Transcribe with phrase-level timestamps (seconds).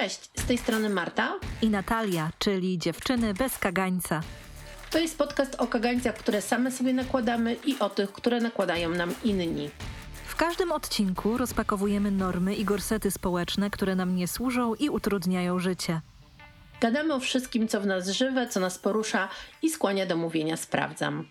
[0.00, 4.22] Cześć, z tej strony Marta i Natalia, czyli dziewczyny bez kagańca.
[4.90, 9.14] To jest podcast o kagańcach, które same sobie nakładamy i o tych, które nakładają nam
[9.24, 9.70] inni.
[10.26, 16.00] W każdym odcinku rozpakowujemy normy i gorsety społeczne, które nam nie służą i utrudniają życie.
[16.80, 19.28] Gadamy o wszystkim, co w nas żywe, co nas porusza
[19.62, 21.28] i skłania do mówienia sprawdzam.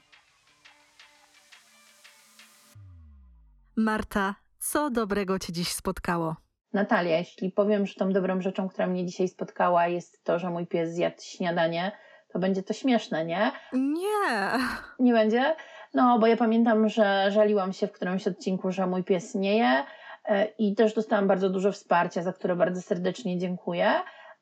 [3.76, 6.49] Marta, co dobrego Cię dziś spotkało?
[6.73, 10.68] Natalia, jeśli powiem, że tą dobrą rzeczą, która mnie dzisiaj spotkała, jest to, że mój
[10.68, 11.92] pies zjadł śniadanie,
[12.33, 13.51] to będzie to śmieszne, nie?
[13.73, 14.51] Nie.
[15.00, 15.55] Nie będzie?
[15.93, 19.83] No, bo ja pamiętam, że żaliłam się w którymś odcinku, że mój pies nie je
[20.25, 23.92] e, i też dostałam bardzo dużo wsparcia, za które bardzo serdecznie dziękuję,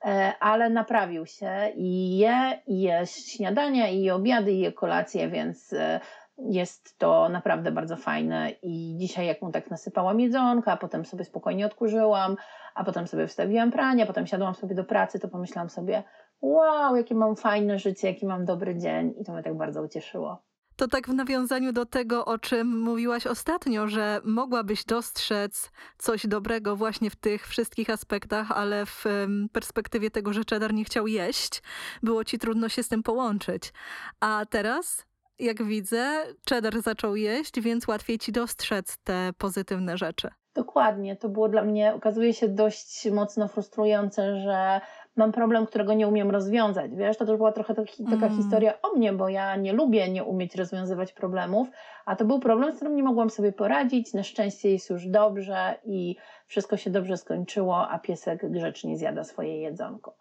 [0.06, 5.30] e, ale naprawił się i je, i je śniadania, i je obiady, i je kolacje,
[5.30, 6.00] więc e,
[6.38, 11.26] jest to naprawdę bardzo fajne i dzisiaj jak mu tak nasypałam jedzonka, a potem sobie
[11.26, 12.36] spokojnie odkurzyłam,
[12.76, 16.04] a potem sobie wstawiłam pranie, a potem siadłam sobie do pracy, to pomyślałam sobie
[16.42, 20.44] wow, jakie mam fajne życie, jaki mam dobry dzień i to mnie tak bardzo ucieszyło.
[20.76, 26.76] To tak w nawiązaniu do tego, o czym mówiłaś ostatnio, że mogłabyś dostrzec coś dobrego
[26.76, 29.06] właśnie w tych wszystkich aspektach, ale w
[29.52, 31.64] perspektywie tego, że Cheddar nie chciał jeść,
[32.04, 33.74] było ci trudno się z tym połączyć.
[34.20, 35.07] A teraz
[35.40, 40.30] jak widzę, cheddar zaczął jeść, więc łatwiej ci dostrzec te pozytywne rzeczy.
[40.58, 41.16] Dokładnie.
[41.16, 44.82] To było dla mnie, okazuje się, dość mocno frustrujące, że
[45.16, 46.92] mam problem, którego nie umiem rozwiązać.
[46.96, 48.38] Wiesz, to też była trochę taki, taka mm.
[48.38, 51.68] historia o mnie, bo ja nie lubię nie umieć rozwiązywać problemów,
[52.06, 54.14] a to był problem, z którym nie mogłam sobie poradzić.
[54.14, 56.16] Na szczęście jest już dobrze i
[56.46, 60.18] wszystko się dobrze skończyło, a piesek grzecznie zjada swoje jedzonko.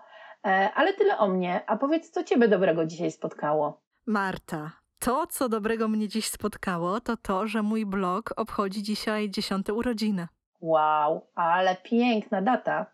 [0.46, 1.60] E, ale tyle o mnie.
[1.66, 3.80] A powiedz, co ciebie dobrego dzisiaj spotkało?
[4.06, 9.74] Marta, to, co dobrego mnie dziś spotkało, to to, że mój blog obchodzi dzisiaj dziesiąte
[9.74, 10.28] urodziny.
[10.60, 12.86] Wow, ale piękna data.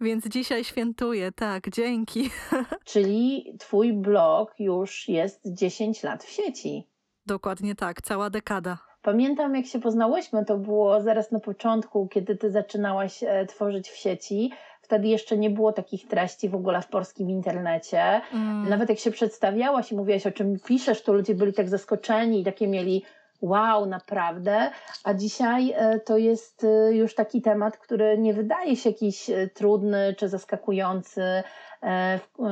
[0.00, 2.30] Więc dzisiaj świętuję, tak, dzięki.
[2.84, 6.88] Czyli twój blog już jest 10 lat w sieci.
[7.26, 8.78] Dokładnie tak, cała dekada.
[9.02, 13.96] Pamiętam, jak się poznałyśmy, to było zaraz na początku, kiedy ty zaczynałaś e, tworzyć w
[13.96, 14.52] sieci.
[14.86, 18.20] Wtedy jeszcze nie było takich treści w ogóle w polskim internecie.
[18.34, 18.68] Mm.
[18.68, 22.44] Nawet jak się przedstawiałaś i mówiłaś, o czym piszesz, to ludzie byli tak zaskoczeni i
[22.44, 23.04] takie mieli
[23.40, 24.70] wow, naprawdę.
[25.04, 30.14] A dzisiaj e, to jest e, już taki temat, który nie wydaje się jakiś trudny
[30.18, 31.22] czy zaskakujący.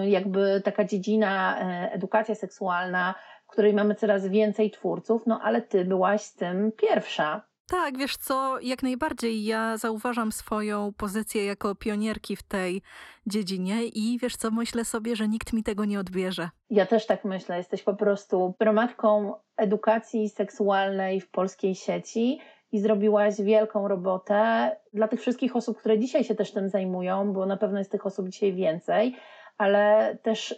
[0.02, 1.58] Jakby taka dziedzina,
[1.92, 3.14] edukacja seksualna
[3.54, 7.42] której mamy coraz więcej twórców, no ale ty byłaś z tym pierwsza.
[7.68, 12.82] Tak, wiesz co, jak najbardziej ja zauważam swoją pozycję jako pionierki w tej
[13.26, 16.50] dziedzinie i wiesz co, myślę sobie, że nikt mi tego nie odbierze.
[16.70, 22.40] Ja też tak myślę, jesteś po prostu promatką edukacji seksualnej w polskiej sieci
[22.72, 27.46] i zrobiłaś wielką robotę dla tych wszystkich osób, które dzisiaj się też tym zajmują, bo
[27.46, 29.16] na pewno jest tych osób dzisiaj więcej,
[29.58, 30.56] ale też y,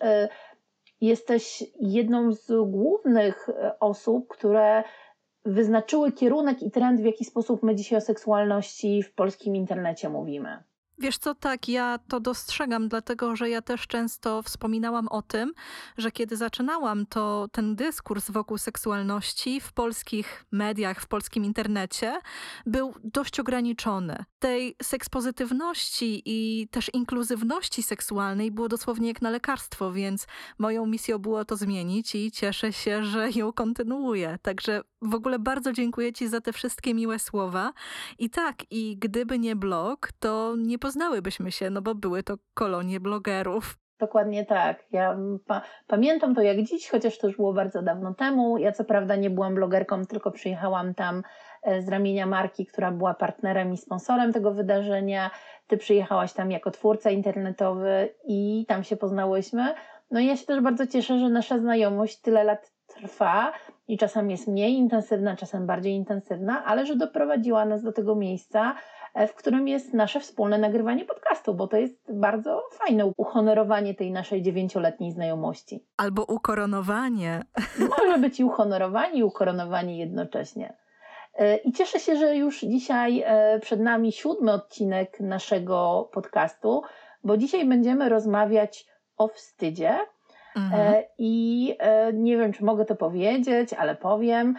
[1.01, 4.85] jesteś jedną z głównych e, osób, które
[5.47, 10.63] wyznaczyły kierunek i trend, w jaki sposób my dzisiaj o seksualności w polskim internecie mówimy.
[10.99, 15.53] Wiesz co, tak, ja to dostrzegam, dlatego że ja też często wspominałam o tym,
[15.99, 22.21] że kiedy zaczynałam, to ten dyskurs wokół seksualności w polskich mediach, w polskim internecie
[22.67, 24.25] był dość ograniczony.
[24.47, 30.27] Tej sekspozytywności i też inkluzywności seksualnej było dosłownie jak na lekarstwo, więc
[30.59, 34.39] moją misją było to zmienić i cieszę się, że ją kontynuuję.
[34.43, 37.73] Także w ogóle bardzo dziękuję Ci za te wszystkie miłe słowa.
[38.19, 43.01] I tak, i gdyby nie blog, to nie poznałybyśmy się, no bo były to kolonie
[43.01, 43.79] blogerów.
[43.99, 44.85] Dokładnie tak.
[44.93, 48.59] Ja pa pamiętam to jak dziś, chociaż to już było bardzo dawno temu.
[48.59, 51.23] Ja co prawda nie byłam blogerką, tylko przyjechałam tam
[51.81, 55.31] z ramienia marki, która była partnerem i sponsorem tego wydarzenia.
[55.67, 59.75] Ty przyjechałaś tam jako twórca internetowy i tam się poznałyśmy.
[60.11, 63.53] No i ja się też bardzo cieszę, że nasza znajomość tyle lat trwa
[63.89, 68.75] i czasem jest mniej intensywna, czasem bardziej intensywna, ale że doprowadziła nas do tego miejsca,
[69.15, 74.11] e, w którym jest nasze wspólne nagrywanie podcastu, bo to jest bardzo fajne uhonorowanie tej
[74.11, 75.85] naszej dziewięcioletniej znajomości.
[75.97, 77.43] Albo ukoronowanie.
[77.99, 80.77] Może być i uhonorowanie, i ukoronowanie jednocześnie.
[81.39, 86.83] E, I cieszę się, że już dzisiaj e, przed nami siódmy odcinek naszego podcastu,
[87.25, 88.87] bo dzisiaj będziemy rozmawiać
[89.17, 89.99] o wstydzie,
[90.57, 90.95] Mhm.
[90.95, 94.55] E, I e, nie wiem, czy mogę to powiedzieć, ale powiem.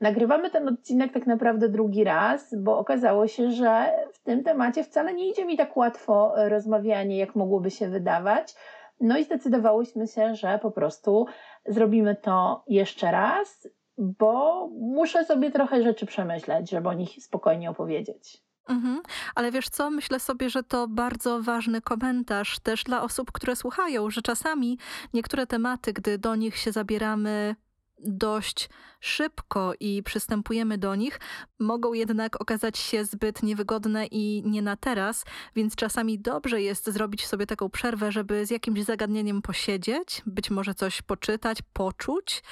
[0.00, 5.14] Nagrywamy ten odcinek tak naprawdę drugi raz, bo okazało się, że w tym temacie wcale
[5.14, 8.54] nie idzie mi tak łatwo rozmawianie, jak mogłoby się wydawać.
[9.00, 11.26] No i zdecydowałyśmy się, że po prostu
[11.66, 18.42] zrobimy to jeszcze raz, bo muszę sobie trochę rzeczy przemyśleć, żeby o nich spokojnie opowiedzieć.
[18.68, 19.02] Mhm.
[19.34, 24.10] Ale wiesz co, myślę sobie, że to bardzo ważny komentarz też dla osób, które słuchają,
[24.10, 24.78] że czasami
[25.14, 27.56] niektóre tematy, gdy do nich się zabieramy
[28.00, 28.68] dość
[29.00, 31.20] szybko i przystępujemy do nich,
[31.58, 35.24] mogą jednak okazać się zbyt niewygodne i nie na teraz,
[35.56, 40.74] więc czasami dobrze jest zrobić sobie taką przerwę, żeby z jakimś zagadnieniem posiedzieć, być może
[40.74, 42.42] coś poczytać, poczuć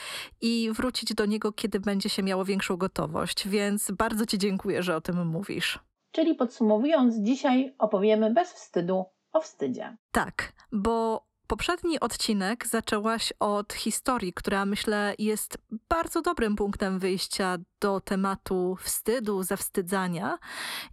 [0.41, 3.49] i wrócić do niego, kiedy będzie się miało większą gotowość.
[3.49, 5.79] Więc bardzo Ci dziękuję, że o tym mówisz.
[6.13, 9.97] Czyli podsumowując, dzisiaj opowiemy bez wstydu o wstydzie.
[10.13, 15.59] Tak, bo Poprzedni odcinek zaczęłaś od historii, która myślę jest
[15.89, 20.39] bardzo dobrym punktem wyjścia do tematu wstydu, zawstydzania.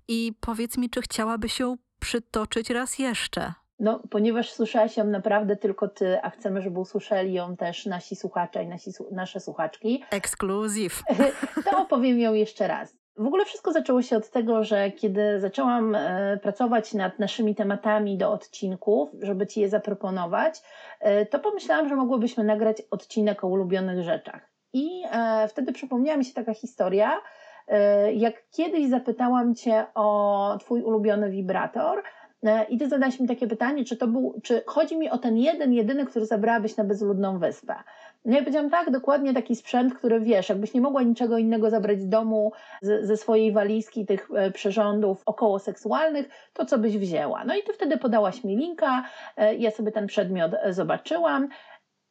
[0.07, 3.53] I powiedz mi, czy chciałabyś ją przytoczyć raz jeszcze?
[3.79, 8.63] No, ponieważ słyszałaś ją naprawdę tylko ty, a chcemy, żeby usłyszeli ją też nasi słuchacze
[8.63, 10.03] i nasi, nasze słuchaczki.
[10.11, 11.03] Ekskluzyw.
[11.71, 13.02] To opowiem ją jeszcze raz.
[13.17, 18.17] W ogóle wszystko zaczęło się od tego, że kiedy zaczęłam e, pracować nad naszymi tematami
[18.17, 20.61] do odcinków, żeby Ci je zaproponować,
[20.99, 24.49] e, to pomyślałam, że mogłybyśmy nagrać odcinek o ulubionych rzeczach.
[24.73, 27.21] I e, wtedy przypomniała mi się taka historia,
[28.13, 32.03] jak kiedyś zapytałam Cię o Twój ulubiony wibrator,
[32.69, 35.73] i ty zadałeś mi takie pytanie, czy to był, czy chodzi mi o ten jeden,
[35.73, 37.75] jedyny, który zabrałabyś na bezludną wyspę.
[38.25, 42.01] No ja powiedziałam tak, dokładnie taki sprzęt, który wiesz, jakbyś nie mogła niczego innego zabrać
[42.01, 47.45] z domu, z, ze swojej walizki tych e, przyrządów około seksualnych, to co byś wzięła.
[47.45, 49.03] No i ty wtedy podałaś mi linka,
[49.37, 51.47] e, ja sobie ten przedmiot e, zobaczyłam,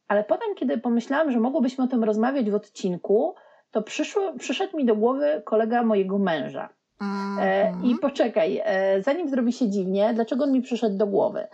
[0.07, 3.35] ale potem, kiedy pomyślałam, że mogłobyśmy o tym rozmawiać w odcinku,
[3.71, 6.69] to przyszło, przyszedł mi do głowy kolega mojego męża.
[7.83, 7.97] I mhm.
[8.01, 8.61] poczekaj,
[8.99, 11.47] zanim zrobi się dziwnie, dlaczego on mi przyszedł do głowy?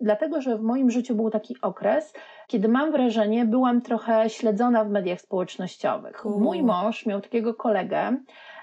[0.00, 2.12] Dlatego, że w moim życiu był taki okres,
[2.46, 6.24] kiedy mam wrażenie, byłam trochę śledzona w mediach społecznościowych.
[6.24, 8.16] Mój mąż miał takiego kolegę,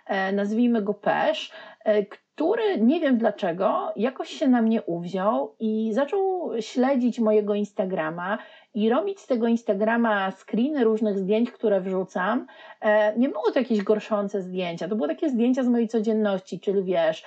[0.05, 1.51] e, nazwijmy go Pesz,
[1.85, 8.37] e, który nie wiem dlaczego jakoś się na mnie uwziął i zaczął śledzić mojego Instagrama
[8.73, 12.47] i robić z tego Instagrama screeny różnych zdjęć, które wrzucam.
[12.81, 16.83] E, nie było to jakieś gorszące zdjęcia, to były takie zdjęcia z mojej codzienności, czyli
[16.83, 17.23] wiesz,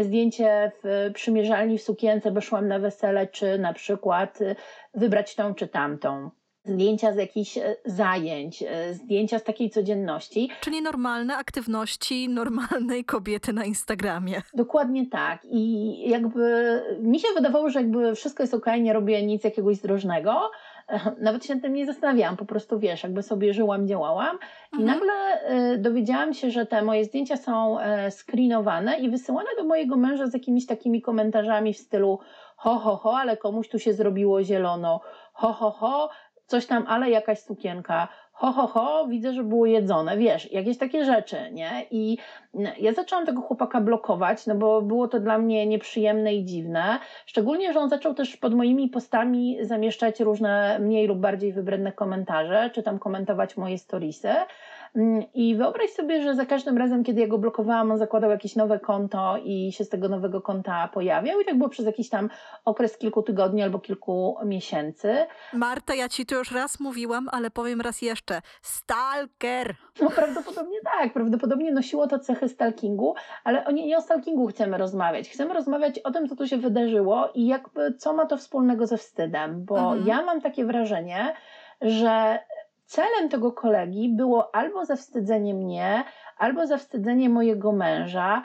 [0.00, 4.56] zdjęcie w przymierzalni w sukience, bo szłam na wesele, czy na przykład y,
[4.94, 6.30] wybrać tą czy tamtą
[6.64, 10.50] zdjęcia z jakichś e, zajęć, e, zdjęcia z takiej codzienności.
[10.60, 14.42] Czyli normalne aktywności normalnej kobiety na Instagramie.
[14.54, 15.44] Dokładnie tak.
[15.44, 20.50] I jakby mi się wydawało, że jakby wszystko jest ok, nie robię nic jakiegoś zdrożnego.
[20.88, 24.38] E, nawet się nad tym nie zastanawiałam, po prostu wiesz, jakby sobie żyłam, działałam.
[24.72, 24.98] I mhm.
[24.98, 25.40] nagle
[25.78, 27.76] dowiedziałam się, że te moje zdjęcia są
[28.10, 32.18] screenowane i wysyłane do mojego męża z jakimiś takimi komentarzami w stylu
[32.60, 35.00] ho, ho, ho, ale komuś tu się zrobiło zielono,
[35.32, 36.10] ho, ho, ho,
[36.50, 41.04] coś tam, ale jakaś sukienka, ho, ho, ho, widzę, że było jedzone, wiesz, jakieś takie
[41.04, 41.86] rzeczy, nie?
[41.90, 42.18] I
[42.78, 47.72] ja zaczęłam tego chłopaka blokować, no bo było to dla mnie nieprzyjemne i dziwne, szczególnie,
[47.72, 52.82] że on zaczął też pod moimi postami zamieszczać różne mniej lub bardziej wybredne komentarze, czy
[52.82, 54.32] tam komentować moje storiesy,
[55.34, 58.78] I wyobraź sobie, że za każdym razem, kiedy ja go blokowałam, on zakładał jakieś nowe
[58.78, 61.40] konto i się z tego nowego konta pojawiał.
[61.40, 62.30] I tak było przez jakiś tam
[62.64, 65.26] okres kilku tygodni albo kilku miesięcy.
[65.52, 68.42] Marta, ja ci to już raz mówiłam, ale powiem raz jeszcze.
[68.62, 69.74] Stalker!
[70.00, 71.12] No prawdopodobnie tak.
[71.12, 73.14] Prawdopodobnie nosiło to cechy stalkingu,
[73.44, 75.28] ale o nie, nie o stalkingu chcemy rozmawiać.
[75.28, 78.96] Chcemy rozmawiać o tym, co tu się wydarzyło i jakby co ma to wspólnego ze
[78.96, 79.64] wstydem.
[79.64, 80.06] Bo mhm.
[80.06, 81.34] ja mam takie wrażenie,
[81.80, 82.38] że
[82.90, 86.04] celem tego kolegi było albo zawstydzenie mnie,
[86.36, 88.42] albo zawstydzenie mojego męża.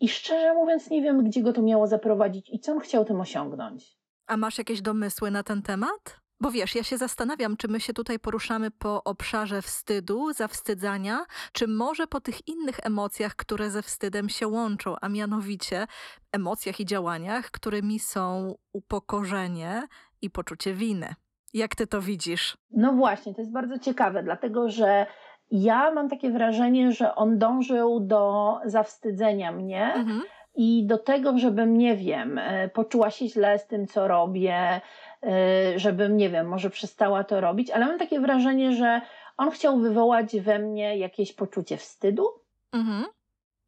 [0.00, 3.20] I szczerze mówiąc, nie wiem, gdzie go to miało zaprowadzić i co on chciał tym
[3.20, 3.96] osiągnąć.
[4.26, 6.20] A masz jakieś domysły na ten temat?
[6.40, 11.68] Bo wiesz, ja się zastanawiam, czy my się tutaj poruszamy po obszarze wstydu, zawstydzania, czy
[11.68, 15.86] może po tych innych emocjach, które ze wstydem się łączą, a mianowicie
[16.32, 19.88] emocjach i działaniach, którymi są upokorzenie
[20.22, 21.14] i poczucie winy.
[21.54, 22.56] Jak ty to widzisz?
[22.70, 25.06] No właśnie, to jest bardzo ciekawe, dlatego że
[25.50, 29.94] ja mam takie wrażenie, że on dążył do zawstydzenia mnie.
[29.94, 30.22] Mhm.
[30.54, 34.80] I do tego, żebym, nie wiem, e, poczuła się źle z tym, co robię,
[35.22, 39.00] e, żebym, nie wiem, może przestała to robić, ale mam takie wrażenie, że
[39.36, 42.26] on chciał wywołać we mnie jakieś poczucie wstydu.
[42.72, 43.04] Mhm.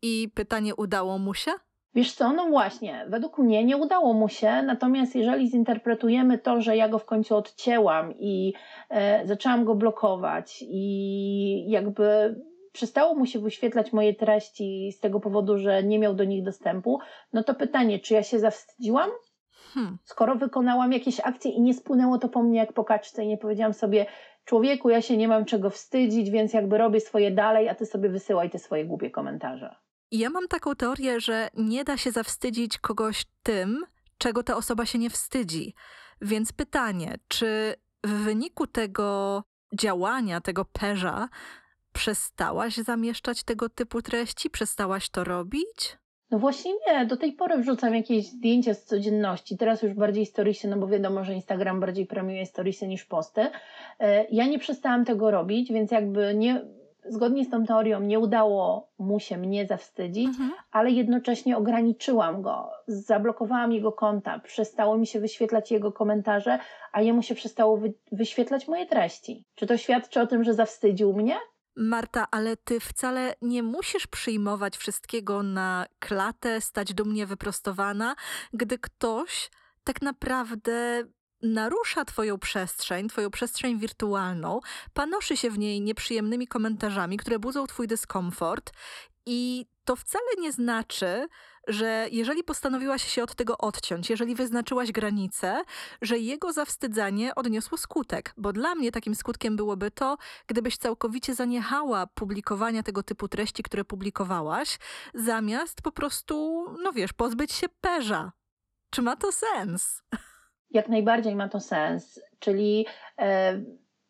[0.03, 1.50] I pytanie, udało mu się?
[1.94, 6.76] Wiesz co, no właśnie, według mnie nie udało mu się, natomiast jeżeli zinterpretujemy to, że
[6.76, 8.52] ja go w końcu odcięłam i
[8.90, 12.34] e, zaczęłam go blokować i jakby
[12.72, 17.00] przestało mu się wyświetlać moje treści z tego powodu, że nie miał do nich dostępu,
[17.32, 19.10] no to pytanie, czy ja się zawstydziłam?
[19.74, 19.98] Hmm.
[20.04, 23.38] Skoro wykonałam jakieś akcje i nie spłynęło to po mnie jak po kaczce i nie
[23.38, 24.06] powiedziałam sobie,
[24.44, 28.08] człowieku, ja się nie mam czego wstydzić, więc jakby robię swoje dalej, a ty sobie
[28.08, 29.84] wysyłaj te swoje głupie komentarze.
[30.16, 33.85] Ja mam taką teorię, że nie da się zawstydzić kogoś tym,
[34.18, 35.75] czego ta osoba się nie wstydzi.
[36.21, 39.42] Więc pytanie, czy w wyniku tego
[39.73, 41.28] działania, tego perza,
[41.92, 44.50] przestałaś zamieszczać tego typu treści?
[44.50, 45.99] Przestałaś to robić?
[46.30, 50.68] No właśnie nie, do tej pory wrzucam jakieś zdjęcia z codzienności, teraz już bardziej storiesy,
[50.68, 53.40] no bo wiadomo, że Instagram bardziej premiuje storiesy niż posty.
[54.00, 56.64] E, ja nie przestałam tego robić, więc jakby nie,
[57.08, 60.52] zgodnie z tą teorią nie udało mu się mnie zawstydzić, mhm.
[60.70, 66.58] ale jednocześnie ograniczyłam go, zablokowałam jego konta, przestało mi się wyświetlać jego komentarze,
[66.92, 69.44] a jemu się przestało wy, wyświetlać moje treści.
[69.54, 71.37] Czy to świadczy o tym, że zawstydził mnie?
[71.76, 78.14] Marta, ale ty wcale nie musisz przyjmować wszystkiego na klatę, stać dumnie wyprostowana,
[78.52, 79.50] gdy ktoś
[79.84, 81.04] tak naprawdę
[81.44, 84.60] narusza Twoją przestrzeń, Twoją przestrzeń wirtualną,
[84.94, 88.72] panoszy się w niej nieprzyjemnymi komentarzami, które budzą Twój dyskomfort.
[89.26, 91.28] I to wcale nie znaczy,
[91.68, 95.64] że jeżeli postanowiłaś się od tego odciąć, jeżeli wyznaczyłaś granice,
[96.02, 98.34] że jego zawstydzanie odniosło skutek.
[98.36, 103.84] Bo dla mnie takim skutkiem byłoby to, gdybyś całkowicie zaniechała publikowania tego typu treści, które
[103.84, 104.78] publikowałaś,
[105.14, 108.32] zamiast po prostu, no wiesz, pozbyć się perza.
[108.90, 110.02] Czy ma to sens?
[110.75, 112.21] Jak najbardziej ma to sens.
[112.38, 112.87] Czyli
[113.19, 113.61] e,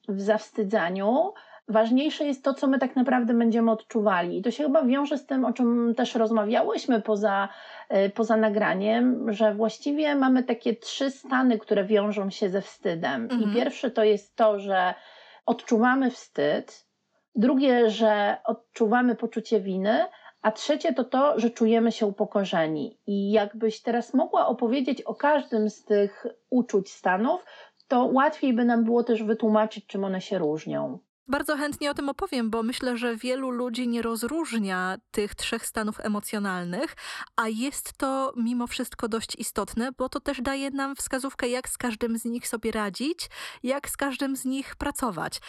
[0.09, 1.33] w zawstydzaniu
[1.68, 4.38] ważniejsze jest to, co my tak naprawdę będziemy odczuwali.
[4.38, 7.49] I to się chyba wiąże z tym, o czym też rozmawiałyśmy poza,
[7.88, 13.23] e, poza nagraniem, że właściwie mamy takie trzy stany, które wiążą się ze wstydem.
[13.23, 13.42] Mhm.
[13.42, 14.94] I pierwszy to jest to, że
[15.47, 16.87] odczuwamy wstyd,
[17.35, 20.04] drugie, że odczuwamy poczucie winy,
[20.44, 22.98] a trzecie to to, że czujemy się upokorzeni.
[23.06, 27.44] I jakbyś teraz mogła opowiedzieć o każdym z tych uczuć stanów,
[27.88, 30.98] to łatwiej by nam było też wytłumaczyć, czym one się różnią.
[31.28, 36.00] Bardzo chętnie o tym opowiem, bo myślę, że wielu ludzi nie rozróżnia tych trzech stanów
[36.00, 36.96] emocjonalnych,
[37.36, 41.78] a jest to mimo wszystko dość istotne, bo to też daje nam wskazówkę, jak z
[41.78, 43.28] każdym z nich sobie radzić,
[43.62, 45.40] jak z każdym z nich pracować.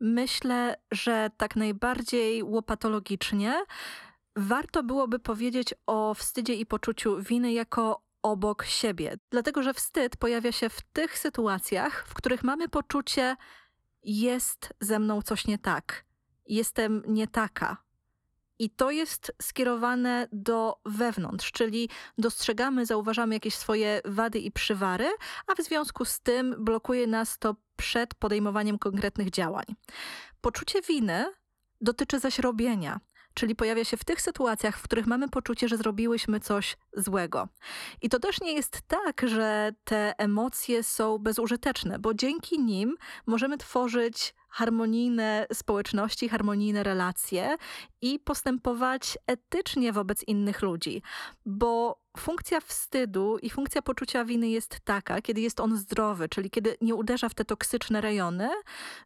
[0.00, 3.54] Myślę, że tak najbardziej łopatologicznie
[4.40, 10.52] warto byłoby powiedzieć o wstydzie i poczuciu winy jako obok siebie, dlatego że wstyd pojawia
[10.52, 13.36] się w tych sytuacjach, w których mamy poczucie,
[14.02, 16.04] jest ze mną coś nie tak,
[16.46, 17.76] jestem nie taka.
[18.58, 25.10] I to jest skierowane do wewnątrz, czyli dostrzegamy, zauważamy jakieś swoje wady i przywary,
[25.46, 29.64] a w związku z tym blokuje nas to przed podejmowaniem konkretnych działań.
[30.40, 31.32] Poczucie winy
[31.80, 33.00] dotyczy zaś robienia
[33.40, 37.48] czyli pojawia się w tych sytuacjach, w których mamy poczucie, że zrobiłyśmy coś złego.
[38.02, 43.58] I to też nie jest tak, że te emocje są bezużyteczne, bo dzięki nim możemy
[43.58, 47.56] tworzyć harmonijne społeczności, harmonijne relacje
[48.02, 51.02] i postępować etycznie wobec innych ludzi,
[51.46, 56.76] bo funkcja wstydu i funkcja poczucia winy jest taka, kiedy jest on zdrowy, czyli kiedy
[56.80, 58.48] nie uderza w te toksyczne rejony,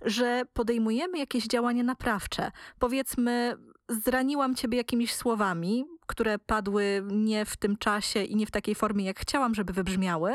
[0.02, 2.50] że podejmujemy jakieś działania naprawcze.
[2.78, 3.56] Powiedzmy,
[3.88, 9.04] zraniłam ciebie jakimiś słowami, które padły nie w tym czasie i nie w takiej formie,
[9.04, 10.32] jak chciałam, żeby wybrzmiały,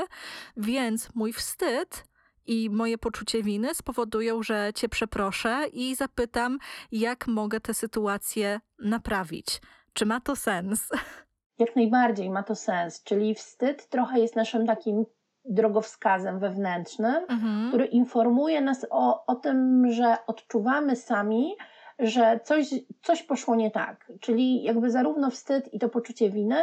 [0.57, 2.03] więc mój wstyd
[2.47, 6.57] i moje poczucie winy spowodują, że cię przeproszę i zapytam,
[6.91, 9.61] jak mogę tę sytuację naprawić.
[9.93, 10.89] Czy ma to sens?
[11.59, 15.05] Jak najbardziej ma to sens, czyli wstyd trochę jest naszym takim
[15.45, 17.67] drogowskazem wewnętrznym, mhm.
[17.67, 21.55] który informuje nas o, o tym, że odczuwamy sami,
[21.99, 22.69] że coś,
[23.01, 24.11] coś poszło nie tak.
[24.19, 26.55] Czyli jakby zarówno wstyd i to poczucie winy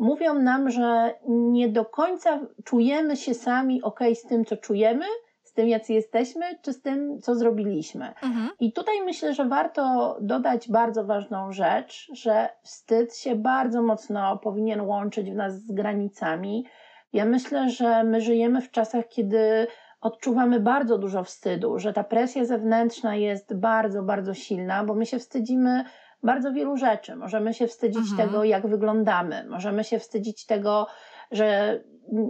[0.00, 5.04] mówią nam, że nie do końca czujemy się sami ok z tym, co czujemy,
[5.42, 8.06] z tym, jacy jesteśmy, czy z tym, co zrobiliśmy.
[8.22, 8.50] Mhm.
[8.60, 14.80] I tutaj myślę, że warto dodać bardzo ważną rzecz, że wstyd się bardzo mocno powinien
[14.80, 16.66] łączyć w nas z granicami.
[17.12, 19.66] Ja myślę, że my żyjemy w czasach, kiedy
[20.00, 25.18] odczuwamy bardzo dużo wstydu, że ta presja zewnętrzna jest bardzo, bardzo silna, bo my się
[25.18, 25.84] wstydzimy
[26.22, 27.16] bardzo wielu rzeczy.
[27.16, 28.28] Możemy się wstydzić mhm.
[28.28, 30.86] tego, jak wyglądamy, możemy się wstydzić tego,
[31.30, 31.80] że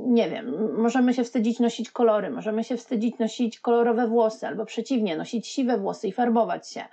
[0.07, 5.17] nie wiem, możemy się wstydzić nosić kolory, możemy się wstydzić nosić kolorowe włosy, albo przeciwnie,
[5.17, 6.85] nosić siwe włosy i farbować się.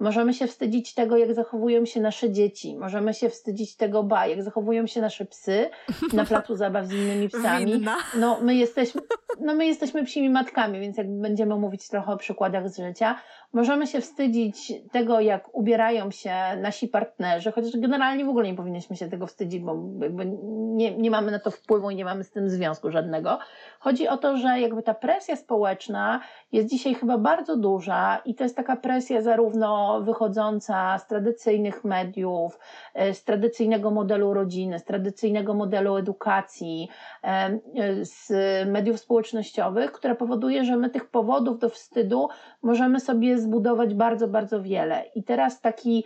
[0.00, 2.76] Możemy się wstydzić tego, jak zachowują się nasze dzieci.
[2.76, 5.70] Możemy się wstydzić tego, ba, jak zachowują się nasze psy
[6.12, 7.72] na placu zabaw z innymi psami.
[7.72, 7.96] Winna.
[8.16, 9.02] No, my jesteśmy,
[9.40, 13.16] no, my jesteśmy psimi matkami, więc jak będziemy mówić trochę o przykładach z życia,
[13.56, 18.96] Możemy się wstydzić tego, jak ubierają się nasi partnerzy, chociaż generalnie w ogóle nie powinniśmy
[18.96, 22.30] się tego wstydzić, bo jakby nie, nie mamy na to wpływu i nie mamy z
[22.30, 23.38] tym związku żadnego.
[23.78, 26.20] Chodzi o to, że jakby ta presja społeczna
[26.52, 32.58] jest dzisiaj chyba bardzo duża i to jest taka presja zarówno wychodząca z tradycyjnych mediów,
[32.94, 36.88] e, z tradycyjnego modelu rodziny, z tradycyjnego modelu edukacji,
[37.24, 37.58] e,
[38.04, 38.30] z
[38.68, 42.28] mediów społecznościowych, które powoduje, że my tych powodów do wstydu
[42.62, 45.04] możemy sobie zbudować bardzo, bardzo wiele.
[45.14, 46.04] I teraz taki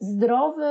[0.00, 0.64] zdrowy,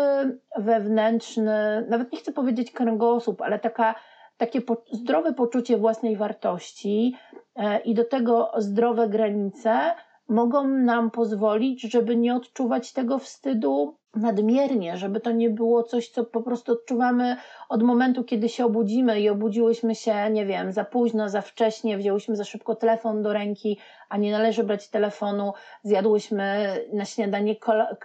[0.58, 3.96] wewnętrzny, nawet nie chcę powiedzieć kręgosłup, ale taka,
[4.38, 7.16] takie po, zdrowe poczucie własnej wartości
[7.56, 9.92] e, i do tego zdrowe granice
[10.29, 16.24] mogą nam pozwolić, żeby nie odczuwać tego wstydu nadmiernie, żeby to nie było coś, co
[16.25, 17.38] po prostu odczuwamy
[17.69, 22.36] od momentu, kiedy się obudzimy i obudziłyśmy się, nie wiem, za późno, za wcześnie, wzięłyśmy
[22.36, 23.77] za szybko telefon do ręki,
[24.10, 25.53] a nie należy brać telefonu,
[25.84, 27.55] zjadłyśmy na śniadanie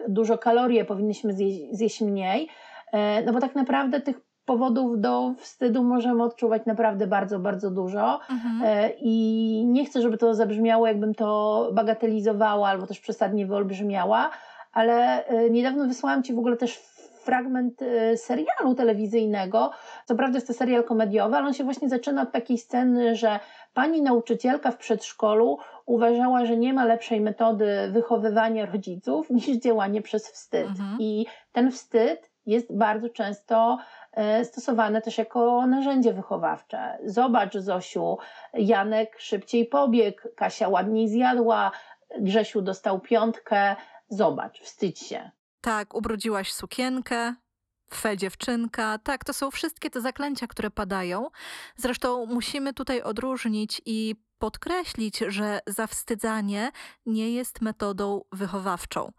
[0.08, 0.84] dużo kalorii,
[1.30, 2.48] zjeść, zjeść mniej.
[2.92, 8.20] E, no bo tak naprawdę tych powodów do wstydu możemy odczuwać naprawdę bardzo, bardzo dużo.
[8.30, 8.62] Mhm.
[8.64, 14.30] E, I nie chcę, żeby to zabrzmiało, jakbym to bagatelizowała albo też przesadnie wyolbrzymiała,
[14.72, 16.76] ale e, niedawno wysłałam Ci w ogóle też
[17.24, 19.70] fragment e, serialu telewizyjnego.
[20.06, 23.40] Co prawda jest to serial komediowy, ale on się właśnie zaczyna od takiej sceny, że
[23.74, 30.30] pani nauczycielka w przedszkolu uważała, że nie ma lepszej metody wychowywania rodziców niż działanie przez
[30.32, 30.68] wstyd.
[30.68, 30.96] Mhm.
[31.00, 33.78] I ten wstyd jest bardzo często
[34.12, 36.98] e, stosowane też jako narzędzie wychowawcze.
[37.04, 38.18] Zobacz, Zosiu,
[38.54, 41.70] Janek szybciej pobiegł, Kasia ładniej zjadła,
[42.20, 43.76] Grzesiu dostał piątkę,
[44.08, 45.30] Zobacz, wstydź się.
[45.60, 47.34] Tak, ubrudziłaś sukienkę,
[47.94, 48.98] fe dziewczynka.
[48.98, 51.28] Tak, to są wszystkie te zaklęcia, które padają.
[51.76, 56.70] Zresztą musimy tutaj odróżnić i podkreślić, że zawstydzanie
[57.06, 59.12] nie jest metodą wychowawczą.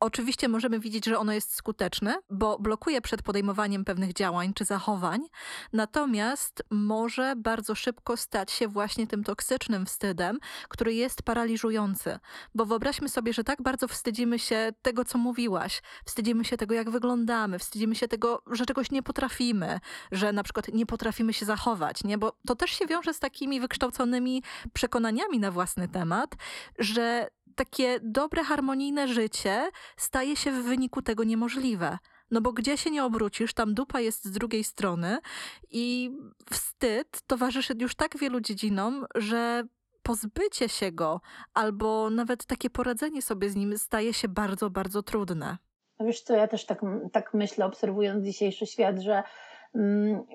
[0.00, 5.20] Oczywiście możemy widzieć, że ono jest skuteczne, bo blokuje przed podejmowaniem pewnych działań czy zachowań,
[5.72, 10.38] natomiast może bardzo szybko stać się właśnie tym toksycznym wstydem,
[10.68, 12.18] który jest paraliżujący.
[12.54, 16.90] Bo wyobraźmy sobie, że tak bardzo wstydzimy się tego, co mówiłaś, wstydzimy się tego, jak
[16.90, 19.80] wyglądamy, wstydzimy się tego, że czegoś nie potrafimy,
[20.12, 22.18] że na przykład nie potrafimy się zachować, nie?
[22.18, 26.34] Bo to też się wiąże z takimi wykształconymi przekonaniami na własny temat,
[26.78, 27.28] że
[27.58, 31.98] takie dobre, harmonijne życie staje się w wyniku tego niemożliwe.
[32.30, 35.18] No bo gdzie się nie obrócisz, tam dupa jest z drugiej strony
[35.70, 36.10] i
[36.50, 39.64] wstyd towarzyszy już tak wielu dziedzinom, że
[40.02, 41.20] pozbycie się go
[41.54, 45.58] albo nawet takie poradzenie sobie z nim staje się bardzo, bardzo trudne.
[45.98, 46.80] No wiesz co, ja też tak,
[47.12, 49.22] tak myślę, obserwując dzisiejszy świat, że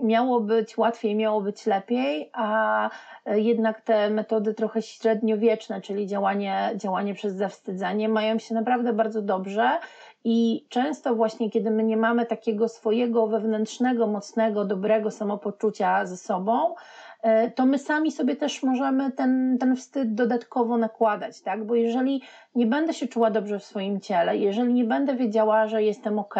[0.01, 2.89] miało być łatwiej, miało być lepiej, a
[3.25, 9.79] jednak te metody trochę średniowieczne, czyli działanie, działanie przez zawstydzanie, mają się naprawdę bardzo dobrze.
[10.23, 16.75] I często właśnie, kiedy my nie mamy takiego swojego wewnętrznego, mocnego, dobrego samopoczucia ze sobą,
[16.75, 17.02] E,
[17.55, 21.65] to my sami sobie też możemy ten, ten wstyd dodatkowo nakładać, tak?
[21.65, 22.21] Bo jeżeli
[22.55, 26.35] nie będę się czuła dobrze w swoim ciele, jeżeli nie będę wiedziała, że jestem ok,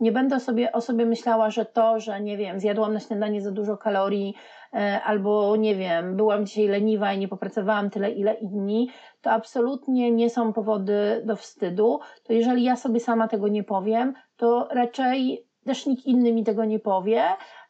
[0.00, 3.50] nie będę sobie, o sobie myślała, że to, że nie wiem, zjadłam na śniadanie za
[3.50, 4.34] dużo kalorii,
[4.74, 8.90] e, albo nie wiem, byłam dzisiaj leniwa i nie popracowałam tyle, ile inni,
[9.22, 12.00] to absolutnie nie są powody do wstydu.
[12.24, 16.64] To jeżeli ja sobie sama tego nie powiem, to raczej też nikt inny mi tego
[16.64, 17.22] nie powie,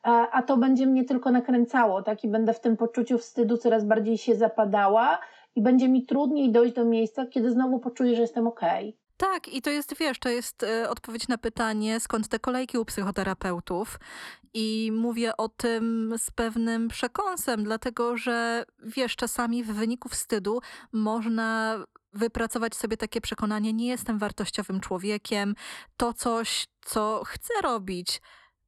[0.03, 2.25] a, to będzie mnie tylko nakręcało, tak?
[2.25, 5.19] I będę w tym poczuciu wstydu coraz bardziej się zapadała
[5.57, 8.89] i będzie mi trudniej dojść do miejsca, kiedy znowu poczuję, że jestem okej.
[8.89, 9.03] Okay.
[9.17, 12.85] Tak, i to jest, wiesz, to jest y, odpowiedź na pytanie, skąd te kolejki u
[12.85, 13.99] psychoterapeutów.
[14.55, 20.61] I mówię o tym z pewnym przekąsem, dlatego że, wiesz, czasami w wyniku wstydu
[20.93, 21.79] można
[22.13, 25.55] wypracować sobie takie przekonanie, nie jestem wartościowym człowiekiem,
[25.97, 28.21] to coś, co chcę robić,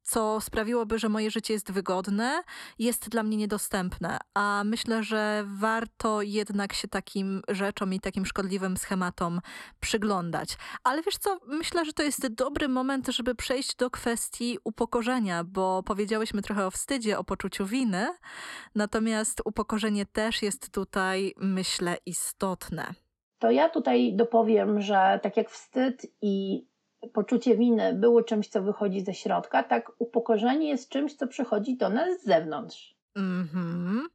[0.05, 2.43] co sprawiłoby, że moje życie jest wygodne,
[2.79, 4.17] jest dla mnie niedostępne.
[4.33, 9.41] A myślę, że warto jednak się takim rzeczom i takim szkodliwym schematom
[9.79, 10.57] przyglądać.
[10.83, 15.83] Ale wiesz co, myślę, że to jest dobry moment, żeby przejść do kwestii upokorzenia, bo
[15.83, 18.07] powiedziałyśmy trochę o wstydzie, o poczuciu winy,
[18.75, 22.93] natomiast upokorzenie też jest tutaj, myślę, istotne.
[23.39, 26.65] To ja tutaj dopowiem, że tak jak wstyd i
[27.13, 31.89] poczucie winy było czymś, co wychodzi ze środka, tak upokorzenie jest czymś, co przychodzi do
[31.89, 32.95] nas z zewnątrz.
[33.15, 34.07] Mhm.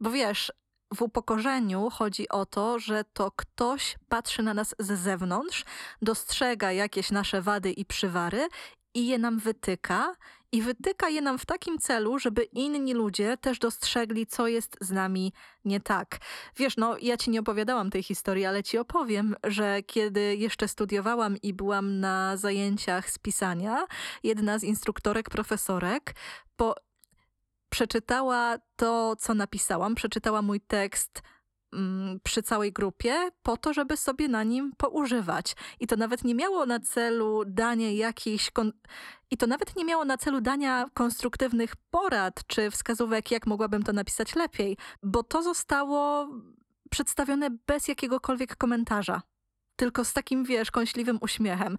[0.00, 0.52] Bo wiesz,
[0.94, 5.64] w upokorzeniu chodzi o to, że to ktoś patrzy na nas z zewnątrz,
[6.02, 8.48] dostrzega jakieś nasze wady i przywary
[8.94, 10.14] i je nam wytyka
[10.54, 14.90] i wytyka je nam w takim celu, żeby inni ludzie też dostrzegli, co jest z
[14.90, 15.32] nami
[15.64, 16.18] nie tak.
[16.56, 21.36] Wiesz, no ja ci nie opowiadałam tej historii, ale ci opowiem, że kiedy jeszcze studiowałam
[21.42, 23.86] i byłam na zajęciach z pisania,
[24.22, 26.14] jedna z instruktorek, profesorek,
[26.56, 26.74] po
[27.68, 31.22] przeczytała to, co napisałam, przeczytała mój tekst
[32.22, 35.56] przy całej grupie, po to, żeby sobie na nim poużywać.
[35.80, 38.50] I to nawet nie miało na celu dania jakichś.
[39.30, 43.92] I to nawet nie miało na celu dania konstruktywnych porad czy wskazówek, jak mogłabym to
[43.92, 46.28] napisać lepiej, bo to zostało
[46.90, 49.22] przedstawione bez jakiegokolwiek komentarza.
[49.76, 51.76] Tylko z takim, wiesz, kąśliwym uśmiechem.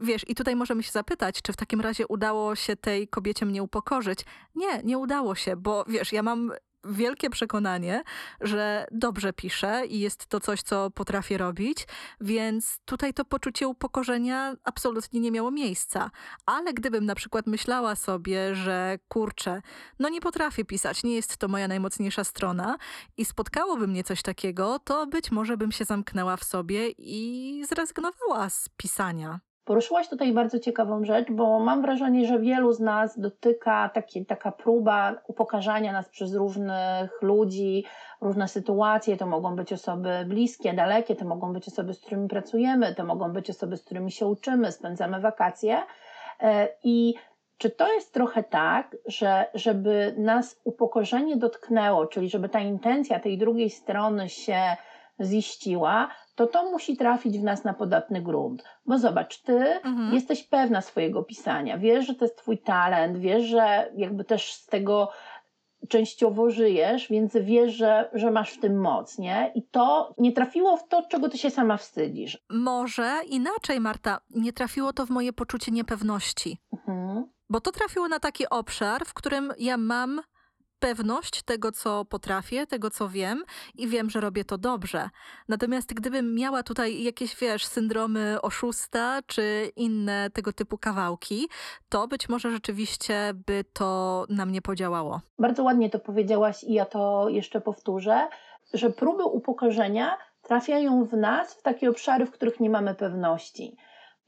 [0.00, 3.62] Wiesz, i tutaj możemy się zapytać, czy w takim razie udało się tej kobiecie mnie
[3.62, 4.20] upokorzyć?
[4.54, 6.52] Nie, nie udało się, bo wiesz, ja mam
[6.84, 8.02] wielkie przekonanie,
[8.40, 11.86] że dobrze piszę i jest to coś, co potrafię robić,
[12.20, 16.10] więc tutaj to poczucie upokorzenia absolutnie nie miało miejsca.
[16.46, 19.62] Ale gdybym na przykład myślała sobie, że kurczę,
[19.98, 22.76] no nie potrafię pisać, nie jest to moja najmocniejsza strona
[23.16, 28.50] i spotkałoby mnie coś takiego, to być może bym się zamknęła w sobie i zrezygnowała
[28.50, 29.40] z pisania.
[29.64, 34.52] Poruszyłaś tutaj bardzo ciekawą rzecz, bo mam wrażenie, że wielu z nas dotyka taki, taka
[34.52, 37.84] próba upokarzania nas przez różnych ludzi,
[38.20, 39.16] różne sytuacje.
[39.16, 43.32] To mogą być osoby bliskie, dalekie, to mogą być osoby, z którymi pracujemy, to mogą
[43.32, 45.82] być osoby, z którymi się uczymy, spędzamy wakacje.
[46.40, 47.14] E, I
[47.58, 53.38] czy to jest trochę tak, że żeby nas upokorzenie dotknęło, czyli żeby ta intencja tej
[53.38, 54.76] drugiej strony się
[55.20, 56.08] ziściła,
[56.40, 58.64] to to musi trafić w nas na podatny grunt.
[58.86, 60.14] Bo zobacz, ty mhm.
[60.14, 64.66] jesteś pewna swojego pisania, wiesz, że to jest twój talent, wiesz, że jakby też z
[64.66, 65.10] tego
[65.88, 69.52] częściowo żyjesz, więc wiesz, że, że masz w tym moc, nie?
[69.54, 72.38] I to nie trafiło w to, czego ty się sama wstydzisz.
[72.50, 76.58] Może inaczej, Marta, nie trafiło to w moje poczucie niepewności.
[76.72, 77.24] Mhm.
[77.50, 80.20] Bo to trafiło na taki obszar, w którym ja mam
[80.80, 85.08] pewność tego, co potrafię, tego, co wiem i wiem, że robię to dobrze.
[85.48, 91.48] Natomiast gdybym miała tutaj jakieś, wiesz, syndromy oszusta czy inne tego typu kawałki,
[91.88, 95.20] to być może rzeczywiście by to na mnie podziałało.
[95.38, 98.28] Bardzo ładnie to powiedziałaś i ja to jeszcze powtórzę,
[98.74, 103.76] że próby upokorzenia trafiają w nas w takie obszary, w których nie mamy pewności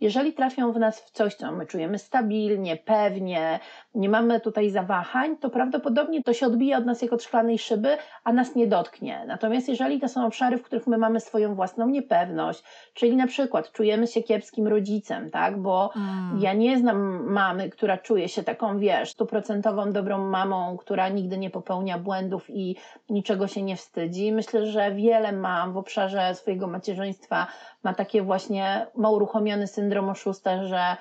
[0.02, 3.60] jeżeli trafią w nas w coś, co my czujemy stabilnie, pewnie,
[3.94, 7.96] nie mamy tutaj zawahań, to prawdopodobnie to się odbije od nas jak od szklanej szyby,
[8.24, 9.24] a nas nie dotknie.
[9.26, 12.62] Natomiast jeżeli to są obszary, w których my mamy swoją własną niepewność,
[12.94, 16.40] czyli na przykład czujemy się kiepskim rodzicem, tak, bo mm.
[16.40, 21.50] ja nie znam mamy, która czuje się taką, wiesz, stuprocentową dobrą mamą, która nigdy nie
[21.50, 22.76] popełnia błędów i
[23.10, 24.32] niczego się nie wstydzi.
[24.32, 27.46] Myślę, że wiele mam w obszarze swojego macierzyństwa
[27.82, 30.96] ma takie właśnie, ma uruchomiony syndrom oszusta, że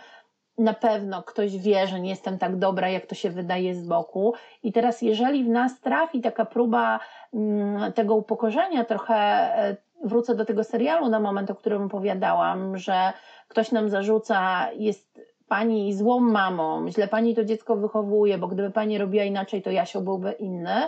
[0.61, 4.33] na pewno ktoś wie, że nie jestem tak dobra, jak to się wydaje z boku.
[4.63, 6.99] I teraz, jeżeli w nas trafi taka próba
[7.33, 13.13] mm, tego upokorzenia, trochę e, wrócę do tego serialu na moment, o którym opowiadałam, że
[13.47, 18.97] ktoś nam zarzuca, jest pani złą mamą, źle pani to dziecko wychowuje, bo gdyby pani
[18.97, 20.87] robiła inaczej, to Jasio byłby inny.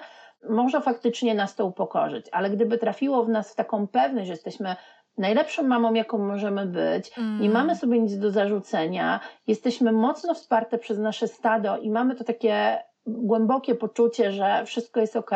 [0.49, 4.75] Może faktycznie nas to upokorzyć, ale gdyby trafiło w nas w taką pewność, że jesteśmy
[5.17, 7.41] najlepszą mamą, jaką możemy być, mm.
[7.41, 12.23] nie mamy sobie nic do zarzucenia, jesteśmy mocno wsparte przez nasze stado i mamy to
[12.23, 15.32] takie głębokie poczucie, że wszystko jest ok,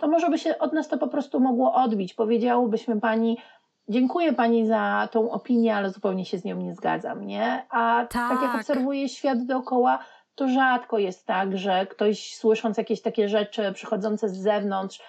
[0.00, 2.14] to może by się od nas to po prostu mogło odbić.
[2.14, 3.38] Powiedziałobyśmy pani,
[3.88, 7.66] dziękuję pani za tą opinię, ale zupełnie się z nią nie zgadzam, nie?
[7.70, 9.98] A tak, tak jak obserwuję świat dookoła,
[10.34, 15.00] to rzadko jest tak, że ktoś słysząc jakieś takie rzeczy przychodzące z zewnątrz,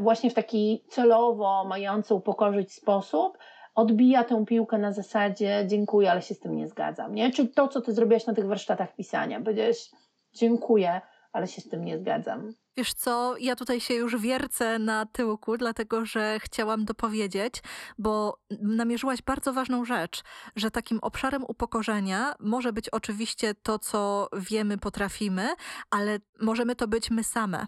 [0.00, 3.38] właśnie w taki celowo mający upokorzyć sposób
[3.74, 7.14] odbija tę piłkę na zasadzie dziękuję, ale się z tym nie zgadzam.
[7.14, 7.30] Nie?
[7.30, 9.40] Czyli to, co ty zrobiłaś na tych warsztatach pisania.
[9.40, 9.90] Powiedziałeś
[10.32, 11.00] dziękuję,
[11.32, 12.52] ale się z tym nie zgadzam.
[12.76, 17.62] Wiesz co, ja tutaj się już wiercę na tyłku, dlatego że chciałam dopowiedzieć,
[17.98, 20.22] bo namierzyłaś bardzo ważną rzecz,
[20.56, 25.48] że takim obszarem upokorzenia może być oczywiście to, co wiemy, potrafimy,
[25.90, 27.66] ale możemy to być my same.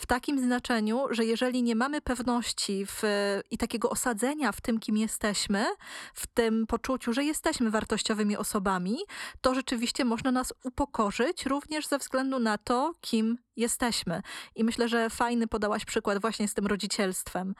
[0.00, 3.02] W takim znaczeniu, że jeżeli nie mamy pewności w,
[3.50, 5.66] i takiego osadzenia w tym, kim jesteśmy,
[6.14, 8.96] w tym poczuciu, że jesteśmy wartościowymi osobami,
[9.40, 14.22] to rzeczywiście można nas upokorzyć również ze względu na to, kim jesteśmy.
[14.54, 17.54] I myślę, że fajny podałaś przykład właśnie z tym rodzicielstwem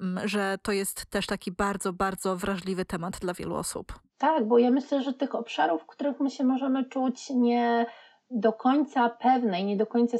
[0.00, 3.92] mm, że to jest też taki bardzo, bardzo wrażliwy temat dla wielu osób.
[4.18, 7.86] Tak, bo ja myślę, że tych obszarów, w których my się możemy czuć nie
[8.30, 10.18] do końca pewne i nie do końca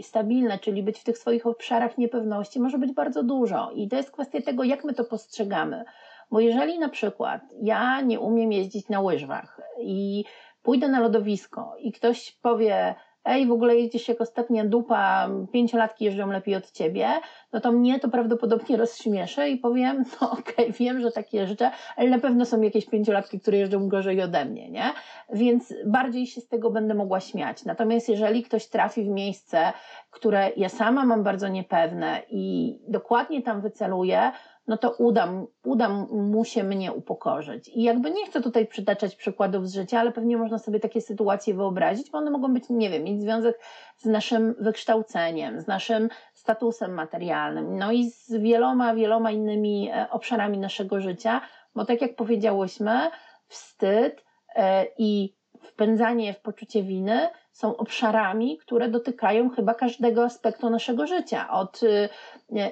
[0.00, 3.70] stabilne, czyli być w tych swoich obszarach niepewności, może być bardzo dużo.
[3.70, 5.84] I to jest kwestia tego, jak my to postrzegamy.
[6.30, 10.24] Bo jeżeli na przykład ja nie umiem jeździć na łyżwach i
[10.62, 12.94] pójdę na lodowisko i ktoś powie,
[13.28, 17.08] ej, w ogóle jeździsz jak ostatnia dupa, pięciolatki jeżdżą lepiej od ciebie,
[17.52, 21.70] no to mnie to prawdopodobnie rozśmieszę i powiem, no okej, okay, wiem, że tak jeżdżę,
[21.96, 24.92] ale na pewno są jakieś pięciolatki, które jeżdżą gorzej ode mnie, nie?
[25.32, 27.64] Więc bardziej się z tego będę mogła śmiać.
[27.64, 29.72] Natomiast jeżeli ktoś trafi w miejsce,
[30.10, 34.32] które ja sama mam bardzo niepewne i dokładnie tam wyceluję,
[34.68, 37.68] no to udam, udam mu się mnie upokorzyć.
[37.68, 41.54] I jakby nie chcę tutaj przytaczać przykładów z życia, ale pewnie można sobie takie sytuacje
[41.54, 43.58] wyobrazić, bo one mogą być, nie wiem, mieć związek
[43.96, 50.58] z naszym wykształceniem, z naszym statusem materialnym, no i z wieloma, wieloma innymi e, obszarami
[50.58, 51.40] naszego życia,
[51.74, 53.10] bo tak jak powiedziałyśmy,
[53.46, 57.28] wstyd e, i wpędzanie w poczucie winy
[57.58, 62.08] są obszarami, które dotykają chyba każdego aspektu naszego życia, od y,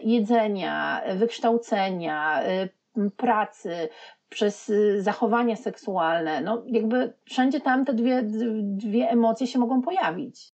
[0.03, 2.43] jedzenia, wykształcenia,
[2.97, 3.89] y, pracy,
[4.29, 6.41] przez y, zachowania seksualne.
[6.41, 8.23] No, jakby wszędzie tam te dwie,
[8.63, 10.53] dwie emocje się mogą pojawić.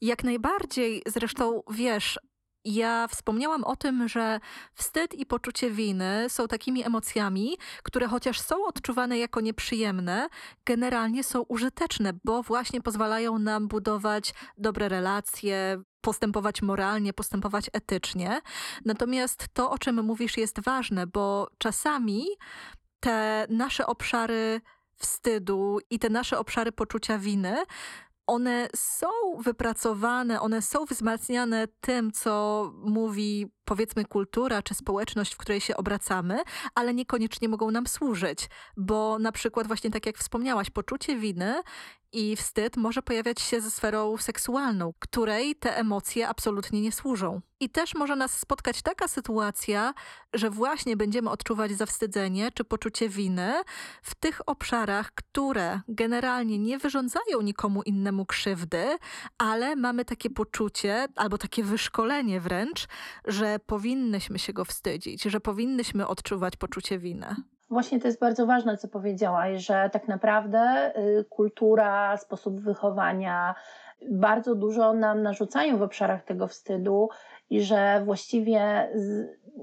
[0.00, 1.02] Jak najbardziej.
[1.06, 2.18] Zresztą wiesz,
[2.64, 4.40] ja wspomniałam o tym, że
[4.74, 10.28] wstyd i poczucie winy są takimi emocjami, które chociaż są odczuwane jako nieprzyjemne,
[10.64, 18.40] generalnie są użyteczne, bo właśnie pozwalają nam budować dobre relacje, postępować moralnie, postępować etycznie.
[18.84, 22.26] Natomiast to, o czym mówisz, jest ważne, bo czasami
[23.00, 24.60] te nasze obszary
[24.96, 27.56] wstydu i te nasze obszary poczucia winy
[28.30, 29.06] one są
[29.38, 36.42] wypracowane, one są wzmacniane tym, co mówi powiedzmy kultura czy społeczność, w której się obracamy,
[36.74, 41.62] ale niekoniecznie mogą nam służyć, bo na przykład właśnie tak jak wspomniałaś, poczucie winy
[42.12, 47.40] i wstyd może pojawiać się ze sferą seksualną, której te emocje absolutnie nie służą.
[47.60, 49.94] I też może nas spotkać taka sytuacja,
[50.34, 53.62] że właśnie będziemy odczuwać zawstydzenie czy poczucie winy
[54.02, 58.98] w tych obszarach, które generalnie nie wyrządzają nikomu innemu krzywdy,
[59.38, 62.86] ale mamy takie poczucie albo takie wyszkolenie wręcz,
[63.24, 67.26] że powinnyśmy się go wstydzić, że powinnyśmy odczuwać poczucie winy.
[67.70, 73.54] Właśnie to jest bardzo ważne, co powiedziałaś, że tak naprawdę y, kultura, sposób wychowania
[74.10, 77.08] bardzo dużo nam narzucają w obszarach tego wstydu
[77.50, 78.90] i że właściwie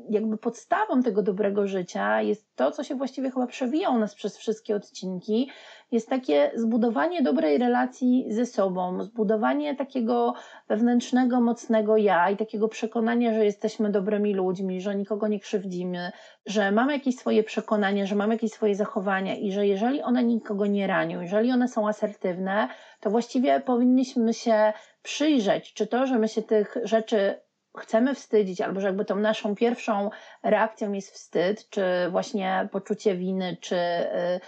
[0.09, 4.37] jakby podstawą tego dobrego życia jest to, co się właściwie chyba przewija u nas przez
[4.37, 5.49] wszystkie odcinki,
[5.91, 10.33] jest takie zbudowanie dobrej relacji ze sobą, zbudowanie takiego
[10.67, 16.11] wewnętrznego, mocnego ja i takiego przekonania, że jesteśmy dobrymi ludźmi, że nikogo nie krzywdzimy,
[16.45, 20.65] że mamy jakieś swoje przekonania, że mamy jakieś swoje zachowania i że jeżeli one nikogo
[20.65, 22.67] nie ranią, jeżeli one są asertywne,
[22.99, 27.39] to właściwie powinniśmy się przyjrzeć, czy to, że my się tych rzeczy
[27.79, 30.09] chcemy wstydzić, albo że jakby tą naszą pierwszą
[30.43, 34.39] reakcją jest wstyd, czy właśnie poczucie winy, czy y,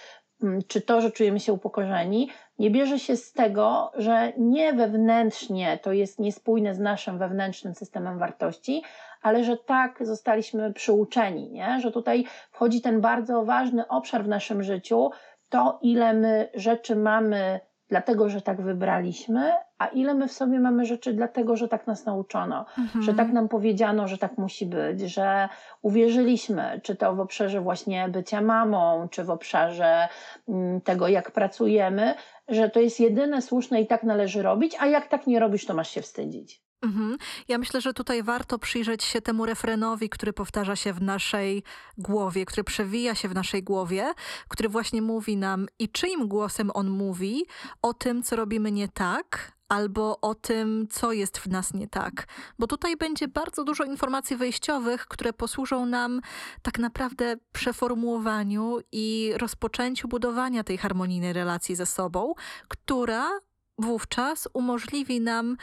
[0.68, 5.94] czy to, że czujemy się upokorzeni, nie bierze się z tego, że nie wewnętrznie to
[5.94, 8.84] jest niespójne z naszym wewnętrznym systemem wartości,
[9.22, 11.80] ale że tak zostaliśmy przyuczeni, nie?
[11.82, 15.12] że tutaj wchodzi ten bardzo ważny obszar w naszym życiu,
[15.50, 20.86] to ile my rzeczy mamy dlatego, że tak wybraliśmy, a ile my w sobie mamy
[20.86, 23.04] rzeczy dlatego, że tak nas nauczono, mhm.
[23.04, 25.50] że tak nam powiedziano, że tak musi być, że
[25.82, 30.08] uwierzyliśmy, czy to w obszarze właśnie bycia mamą, czy w obszarze
[30.50, 32.14] mm, tego, jak pracujemy,
[32.48, 35.74] że to jest jedyne słuszne i tak należy robić, a jak tak nie robisz, to
[35.74, 36.69] masz się wstydzić.
[36.82, 37.18] Mhm.
[37.48, 41.64] Ja myślę, że tutaj warto przyjrzeć się temu refrenowi, który powtarza się w naszej
[41.98, 44.14] głowie, który przewija się w naszej głowie,
[44.48, 47.46] który właśnie mówi nam i czyim głosem on mówi
[47.82, 52.28] o tym, co robimy nie tak, albo o tym, co jest w nas nie tak.
[52.60, 56.22] Bo tutaj będzie bardzo dużo informacji wejściowych, które posłużą nam
[56.62, 62.34] tak naprawdę przeformułowaniu i rozpoczęciu budowania tej harmonijnej relacji ze sobą,
[62.68, 63.30] która
[63.78, 65.58] wówczas umożliwi nam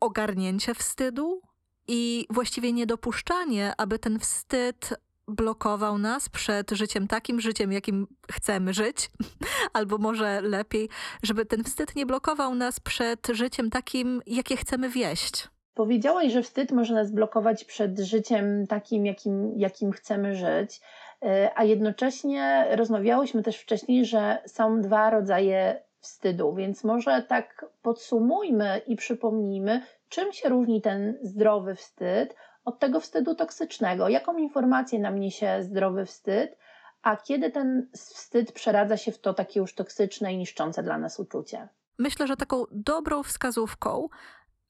[0.00, 1.40] ogarnięcie wstydu
[1.88, 4.94] i właściwie niedopuszczanie, aby ten wstyd
[5.28, 9.10] blokował nas przed życiem takim życiem, jakim chcemy żyć,
[9.72, 10.88] albo może lepiej,
[11.22, 15.48] żeby ten wstyd nie blokował nas przed życiem takim, jakie chcemy wieść.
[15.74, 20.80] Powiedziałaś, że wstyd może nas blokować przed życiem takim, jakim, jakim chcemy żyć,
[21.22, 28.80] e, a jednocześnie rozmawiałyśmy też wcześniej, że są dwa rodzaje wstydu, więc może tak podsumujmy
[28.86, 34.08] i przypomnijmy, czym się różni ten zdrowy wstyd od tego wstydu toksycznego?
[34.08, 36.58] Jaką informację nam niesie zdrowy wstyd?
[37.02, 41.20] A kiedy ten wstyd przeradza się w to takie już toksyczne i niszczące dla nas
[41.20, 41.68] uczucie?
[41.98, 44.08] Myślę, że taką dobrą wskazówką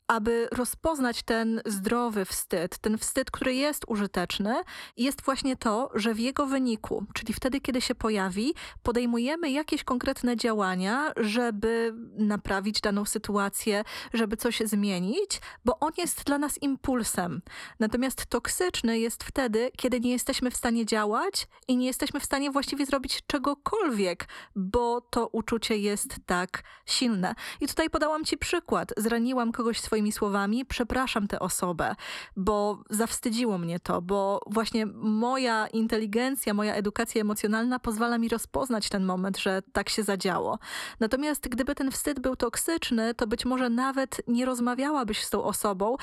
[0.08, 4.54] aby rozpoznać ten zdrowy wstyd, ten wstyd, który jest użyteczny,
[4.96, 10.36] jest właśnie to, że w jego wyniku, czyli wtedy, kiedy się pojawi, podejmujemy jakieś konkretne
[10.36, 17.42] działania, żeby naprawić daną sytuację, żeby coś zmienić, bo on jest dla nas impulsem.
[17.80, 22.50] Natomiast toksyczny jest wtedy, kiedy nie jesteśmy w stanie działać i nie jesteśmy w stanie
[22.50, 27.34] właściwie zrobić czegokolwiek, bo to uczucie jest tak silne.
[27.60, 28.92] I tutaj podałam Ci przykład.
[28.96, 31.94] Zraniłam kogoś swoim swoimi słowami, przepraszam tę osobę,
[32.36, 39.04] bo zawstydziło mnie to, bo właśnie moja inteligencja, moja edukacja emocjonalna pozwala mi rozpoznać ten
[39.04, 40.58] moment, że tak się zadziało.
[41.00, 45.96] Natomiast gdyby ten wstyd był toksyczny, to być może nawet nie rozmawiałabyś z tą osobą,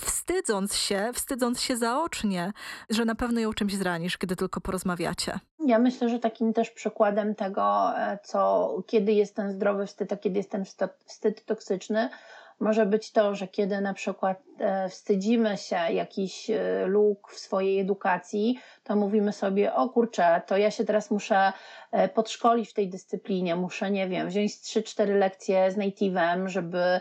[0.00, 2.52] wstydząc się, wstydząc się zaocznie,
[2.90, 5.38] że na pewno ją czymś zranisz, gdy tylko porozmawiacie.
[5.66, 10.16] Ja myślę, że takim też przykładem tego, e, co kiedy jest ten zdrowy wstyd, a
[10.16, 10.64] kiedy jest ten
[11.06, 12.10] wstyd toksyczny,
[12.60, 17.80] może być to, że kiedy na przykład e, wstydzimy się jakiś e, luk w swojej
[17.80, 21.52] edukacji, to mówimy sobie, o kurczę, to ja się teraz muszę
[21.92, 27.00] e, podszkolić w tej dyscyplinie, muszę, nie wiem, wziąć 3-4 lekcje z native'em, żeby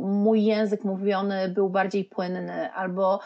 [0.00, 3.20] mój język mówiony był bardziej płynny, albo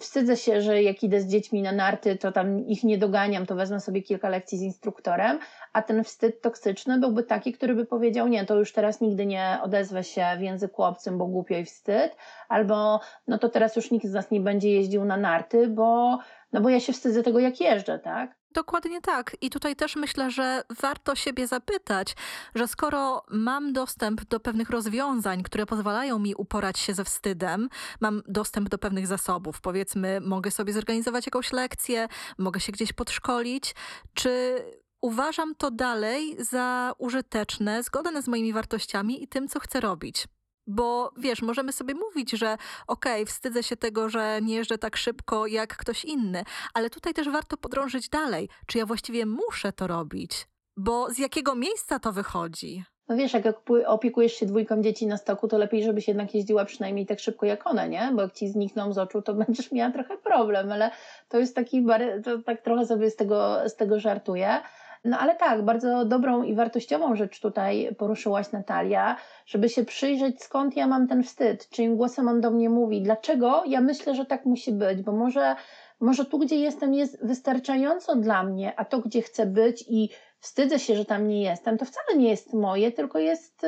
[0.00, 3.54] wstydzę się, że jak idę z dziećmi na narty, to tam ich nie doganiam, to
[3.54, 5.38] wezmę sobie kilka lekcji z instruktorem,
[5.72, 9.58] a ten wstyd toksyczny byłby taki, który by powiedział, nie, to już teraz nigdy nie
[9.62, 12.16] odezwę się w języku obcym, bo głupio i wstyd,
[12.48, 16.18] albo no to teraz już nikt z nas nie będzie jeździł na narty, bo,
[16.52, 18.36] no bo ja się wstydzę tego, jak jeżdżę, tak?
[18.50, 19.36] Dokładnie tak.
[19.40, 22.16] I tutaj też myślę, że warto siebie zapytać,
[22.54, 27.68] że skoro mam dostęp do pewnych rozwiązań, które pozwalają mi uporać się ze wstydem,
[28.00, 33.74] mam dostęp do pewnych zasobów, powiedzmy, mogę sobie zorganizować jakąś lekcję, mogę się gdzieś podszkolić,
[34.14, 34.62] czy
[35.00, 40.26] uważam to dalej za użyteczne, zgodne z moimi wartościami i tym, co chcę robić.
[40.66, 44.96] Bo wiesz, możemy sobie mówić, że okej, okay, wstydzę się tego, że nie jeżdżę tak
[44.96, 49.86] szybko jak ktoś inny, ale tutaj też warto podrążyć dalej, czy ja właściwie muszę to
[49.86, 52.84] robić, bo z jakiego miejsca to wychodzi.
[53.08, 53.44] No wiesz, jak
[53.86, 57.66] opiekujesz się dwójką dzieci na stoku, to lepiej, żebyś jednak jeździła przynajmniej tak szybko jak
[57.66, 58.10] one, nie?
[58.14, 60.90] Bo jak ci znikną z oczu, to będziesz miała trochę problem, ale
[61.28, 61.86] to jest taki,
[62.24, 64.60] to tak trochę sobie z tego, z tego żartuję.
[65.06, 69.16] No ale tak, bardzo dobrą i wartościową rzecz tutaj poruszyłaś Natalia,
[69.46, 73.62] żeby się przyjrzeć skąd ja mam ten wstyd, czyim głosem on do mnie mówi, dlaczego
[73.66, 75.56] ja myślę, że tak musi być, bo może,
[76.00, 80.08] może tu, gdzie jestem jest wystarczająco dla mnie, a to, gdzie chcę być i
[80.40, 83.66] wstydzę się, że tam nie jestem, to wcale nie jest moje, tylko jest...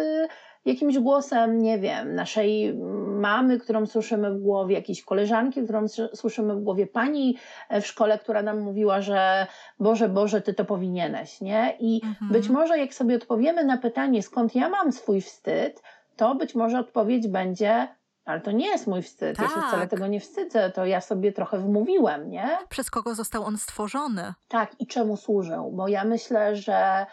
[0.68, 2.74] Jakimś głosem, nie wiem, naszej
[3.18, 7.36] mamy, którą słyszymy w głowie, jakiejś koleżanki, którą słyszymy w głowie, pani
[7.70, 9.46] w szkole, która nam mówiła, że
[9.80, 11.76] Boże, Boże, ty to powinieneś, nie?
[11.80, 12.32] I mhm.
[12.32, 15.82] być może jak sobie odpowiemy na pytanie, skąd ja mam swój wstyd,
[16.16, 17.88] to być może odpowiedź będzie,
[18.24, 19.36] ale to nie jest mój wstyd.
[19.36, 19.48] Tak.
[19.48, 19.90] Ja się wcale tak.
[19.90, 20.70] tego nie wstydzę.
[20.70, 22.58] To ja sobie trochę wmówiłem, nie?
[22.68, 24.34] Przez kogo został on stworzony?
[24.48, 25.72] Tak, i czemu służył?
[25.72, 27.06] Bo ja myślę, że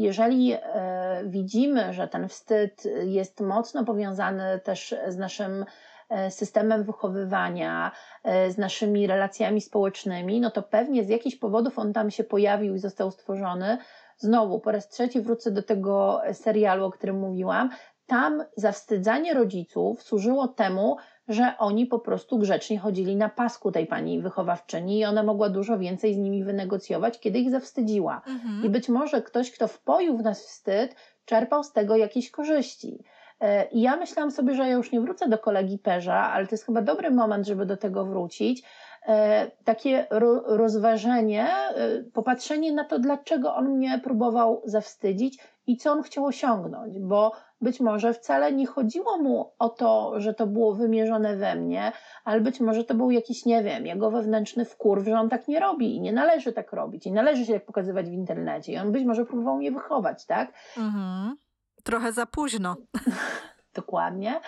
[0.00, 5.64] jeżeli e, widzimy, że ten wstyd jest mocno powiązany też z naszym
[6.08, 7.92] e, systemem wychowywania,
[8.24, 12.74] e, z naszymi relacjami społecznymi, no to pewnie z jakichś powodów on tam się pojawił
[12.74, 13.78] i został stworzony.
[14.16, 17.70] Znowu, po raz trzeci wrócę do tego serialu, o którym mówiłam.
[18.06, 20.96] Tam zawstydzanie rodziców służyło temu,
[21.30, 25.78] że oni po prostu grzecznie chodzili na pasku tej pani wychowawczyni i ona mogła dużo
[25.78, 28.22] więcej z nimi wynegocjować, kiedy ich zawstydziła.
[28.26, 28.64] Mhm.
[28.64, 33.04] I być może ktoś, kto wpoił w nas wstyd, czerpał z tego jakieś korzyści.
[33.40, 36.54] E, I ja myślałam sobie, że ja już nie wrócę do kolegi Perza, ale to
[36.54, 38.62] jest chyba dobry moment, żeby do tego wrócić.
[39.06, 40.06] E, takie
[40.46, 45.38] rozważenie, e, popatrzenie na to, dlaczego on mnie próbował zawstydzić
[45.70, 50.34] i co on chciał osiągnąć, bo być może wcale nie chodziło mu o to, że
[50.34, 51.92] to było wymierzone we mnie,
[52.24, 55.60] ale być może to był jakiś, nie wiem, jego wewnętrzny wkurw, że on tak nie
[55.60, 58.92] robi i nie należy tak robić i należy się tak pokazywać w internecie i on
[58.92, 60.52] być może próbował mnie wychować, tak?
[60.76, 61.36] Mhm.
[61.84, 62.76] Trochę za późno.
[63.74, 64.40] Dokładnie.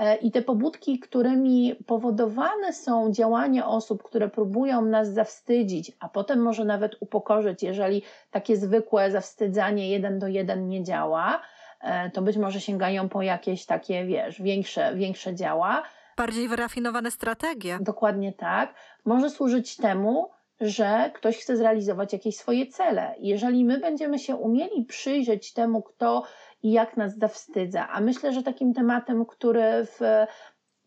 [0.00, 6.42] E, I te pobudki, którymi powodowane są działania osób, które próbują nas zawstydzić, a potem
[6.42, 11.40] może nawet upokorzyć, jeżeli takie zwykłe zawstydzanie jeden do jeden nie działa,
[11.80, 15.82] E, to być może sięgają po jakieś takie, wiesz, większe, większe działa.
[16.16, 17.78] Bardziej wyrafinowane strategie.
[17.80, 18.74] Dokładnie tak.
[19.04, 23.14] Może służyć temu, że ktoś chce zrealizować jakieś swoje cele.
[23.18, 26.22] Jeżeli my będziemy się umieli przyjrzeć temu, kto
[26.62, 30.00] i jak nas zawstydza, a myślę, że takim tematem, który w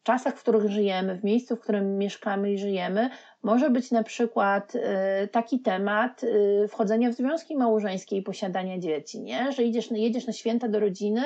[0.03, 3.09] czasach, w których żyjemy, w miejscu, w którym mieszkamy i żyjemy,
[3.43, 4.79] może być na przykład y,
[5.27, 9.51] taki temat y, wchodzenia w związki małżeńskie i posiadania dzieci, nie?
[9.51, 11.21] że idziesz, jedziesz na święta do rodziny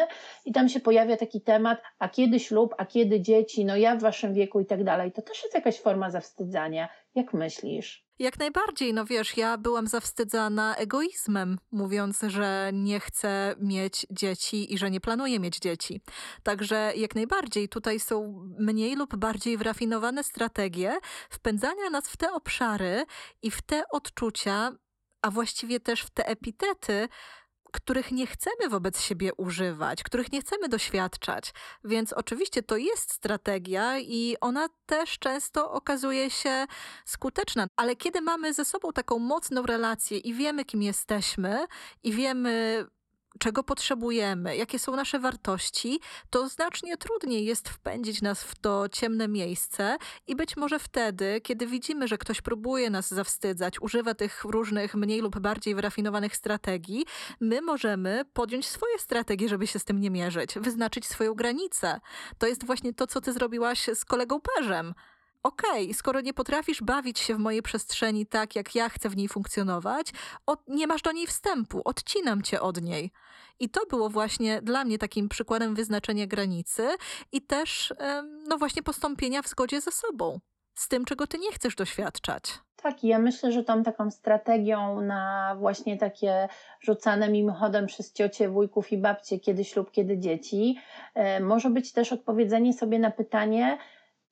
[0.45, 4.01] i tam się pojawia taki temat, a kiedy ślub, a kiedy dzieci, no ja w
[4.01, 5.11] waszym wieku i tak dalej.
[5.11, 6.89] To też jest jakaś forma zawstydzania.
[7.17, 8.05] Jak myślisz?
[8.19, 14.77] Jak najbardziej, no wiesz, ja byłam zawstydzana egoizmem, mówiąc, że nie chcę mieć dzieci i
[14.77, 16.01] że nie planuję mieć dzieci.
[16.43, 20.97] Także jak najbardziej tutaj są mniej lub bardziej wyrafinowane strategie
[21.29, 23.05] wpędzania nas w te obszary
[23.41, 24.71] i w te odczucia,
[25.21, 27.07] a właściwie też w te epitety,
[27.71, 31.53] których nie chcemy wobec siebie używać, których nie chcemy doświadczać.
[31.83, 36.65] Więc oczywiście to jest strategia i ona też często okazuje się
[37.05, 37.67] skuteczna.
[37.75, 41.65] Ale kiedy mamy ze sobą taką mocną relację i wiemy, kim jesteśmy,
[42.03, 42.85] i wiemy,
[43.39, 49.27] czego potrzebujemy, jakie są nasze wartości, to znacznie trudniej jest wpędzić nas w to ciemne
[49.27, 54.95] miejsce i być może wtedy, kiedy widzimy, że ktoś próbuje nas zawstydzać, używa tych różnych
[54.95, 57.05] mniej lub bardziej wyrafinowanych strategii,
[57.39, 61.99] my możemy podjąć swoje strategie, żeby się z tym nie mierzyć, wyznaczyć swoją granicę.
[62.37, 64.93] To jest właśnie to, co ty zrobiłaś z kolegą Perzem
[65.43, 69.17] okej, okay, skoro nie potrafisz bawić się w mojej przestrzeni tak, jak ja chcę w
[69.17, 70.11] niej funkcjonować,
[70.45, 73.11] od, nie masz do niej wstępu, odcinam cię od niej.
[73.59, 76.87] I to było właśnie dla mnie takim przykładem wyznaczenia granicy
[77.31, 77.93] i też,
[78.47, 80.39] no właśnie, postąpienia w zgodzie ze sobą,
[80.75, 82.59] z tym, czego ty nie chcesz doświadczać.
[82.83, 86.47] Tak, ja myślę, że tą taką strategią na właśnie takie
[86.81, 90.77] rzucane mimochodem przez ciocie, wujków i babcie, kiedy ślub, kiedy dzieci,
[91.15, 93.77] e, może być też odpowiedzenie sobie na pytanie,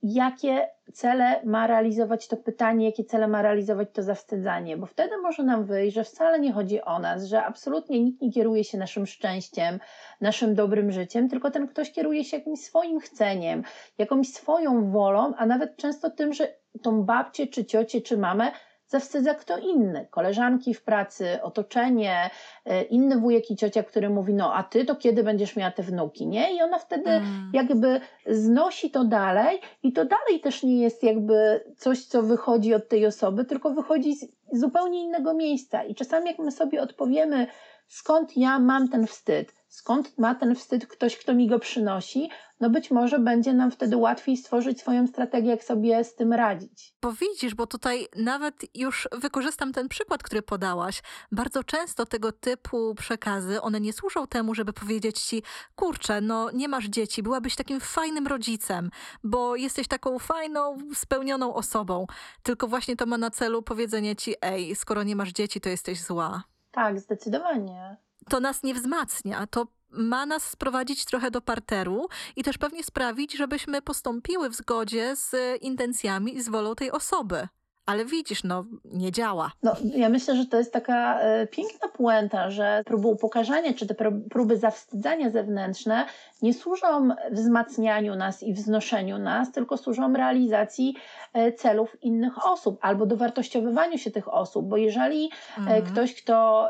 [0.03, 5.43] jakie cele ma realizować to pytanie, jakie cele ma realizować to zawstydzanie, bo wtedy może
[5.43, 9.07] nam wyjść, że wcale nie chodzi o nas, że absolutnie nikt nie kieruje się naszym
[9.07, 9.79] szczęściem,
[10.21, 13.63] naszym dobrym życiem, tylko ten ktoś kieruje się jakimś swoim chceniem,
[13.97, 18.51] jakąś swoją wolą, a nawet często tym, że tą babcię, czy ciocię, czy mamę
[18.95, 20.07] zawstydza kto inny.
[20.11, 22.29] Koleżanki w pracy, otoczenie,
[22.65, 25.83] e, inny wujek i ciocia, który mówi, no a ty to kiedy będziesz miała te
[25.83, 26.55] wnuki, nie?
[26.55, 27.51] I ona wtedy mm.
[27.53, 32.89] jakby znosi to dalej i to dalej też nie jest jakby coś, co wychodzi od
[32.89, 35.83] tej osoby, tylko wychodzi z zupełnie innego miejsca.
[35.83, 37.47] I czasami jak my sobie odpowiemy,
[37.87, 42.29] skąd ja mam ten wstyd, skąd ma ten wstyd ktoś, kto mi go przynosi,
[42.59, 46.95] no być może będzie nam wtedy łatwiej stworzyć swoją strategię, jak sobie z tym radzić.
[47.01, 51.01] Bo widzisz, bo tutaj nawet już wykorzystam ten przykład, który podałaś.
[51.31, 55.43] Bardzo często tego typu przekazy, one nie służą temu, żeby powiedzieć ci,
[55.75, 58.89] kurczę, no nie masz dzieci, byłabyś takim fajnym rodzicem,
[59.23, 62.05] bo jesteś taką fajną, spełnioną osobą.
[62.43, 66.03] Tylko właśnie to ma na celu powiedzenie ci, ej, skoro nie masz dzieci, to jesteś
[66.03, 66.54] zła.
[66.75, 67.97] Tak, zdecydowanie.
[68.29, 73.37] To nas nie wzmacnia, to ma nas sprowadzić trochę do parteru i też pewnie sprawić,
[73.37, 77.47] żebyśmy postąpiły w zgodzie z intencjami i z wolą tej osoby.
[77.85, 79.51] Ale widzisz, no nie działa.
[79.63, 83.95] No, ja myślę, że to jest taka e, piękna puenta, że próby upokarzania czy te
[84.31, 86.05] próby zawstydzania zewnętrzne
[86.41, 90.95] nie służą wzmacnianiu nas i wznoszeniu nas, tylko służą realizacji
[91.33, 95.85] e, celów innych osób albo dowartościowywaniu się tych osób, bo jeżeli mhm.
[95.85, 96.69] ktoś, kto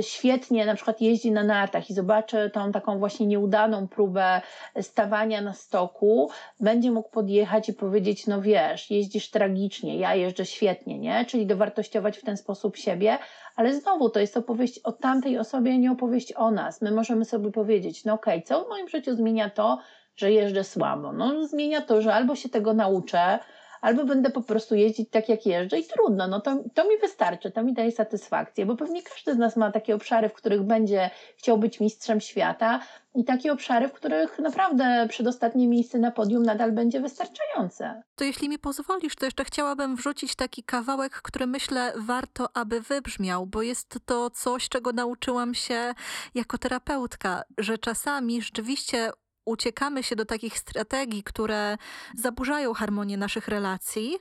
[0.00, 4.40] świetnie na przykład jeździ na nartach i zobaczy tą taką właśnie nieudaną próbę
[4.80, 6.30] stawania na stoku,
[6.60, 11.24] będzie mógł podjechać i powiedzieć, no wiesz, jeździsz tragicznie, ja jeżdżę świetnie, nie?
[11.24, 13.18] Czyli dowartościować w ten sposób siebie,
[13.56, 16.82] ale znowu to jest opowieść o tamtej osobie, nie opowieść o nas.
[16.82, 19.78] My możemy sobie powiedzieć, no okej, okay, co w moim życiu zmienia to,
[20.16, 21.12] że jeżdżę słabo?
[21.12, 23.38] No zmienia to, że albo się tego nauczę,
[23.84, 27.50] albo będę po prostu jeździć tak, jak jeżdżę i trudno, no to, to mi wystarczy,
[27.50, 31.10] to mi daje satysfakcję, bo pewnie każdy z nas ma takie obszary, w których będzie
[31.36, 32.80] chciał być mistrzem świata
[33.14, 38.02] i takie obszary, w których naprawdę przedostatnie miejsce na podium nadal będzie wystarczające.
[38.16, 43.46] To jeśli mi pozwolisz, to jeszcze chciałabym wrzucić taki kawałek, który myślę warto, aby wybrzmiał,
[43.46, 45.94] bo jest to coś, czego nauczyłam się
[46.34, 49.10] jako terapeutka, że czasami rzeczywiście
[49.44, 51.76] uciekamy się do takich strategii, które
[52.14, 54.18] zaburzają harmonię naszych relacji,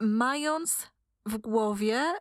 [0.00, 0.90] mając
[1.26, 2.14] w głowie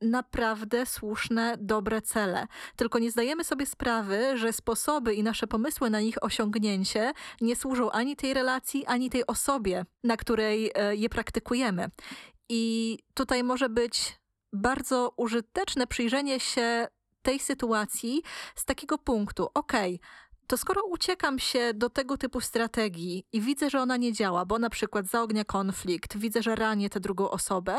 [0.00, 2.46] naprawdę słuszne, dobre cele.
[2.76, 7.90] Tylko nie zdajemy sobie sprawy, że sposoby i nasze pomysły na ich osiągnięcie nie służą
[7.90, 11.90] ani tej relacji, ani tej osobie, na której e, je praktykujemy.
[12.48, 14.20] I tutaj może być
[14.52, 16.88] bardzo użyteczne przyjrzenie się
[17.22, 18.22] tej sytuacji
[18.56, 20.00] z takiego punktu: okej,
[20.50, 24.58] to skoro uciekam się do tego typu strategii i widzę, że ona nie działa, bo
[24.58, 27.78] na przykład zaognia konflikt, widzę, że ranię tę drugą osobę,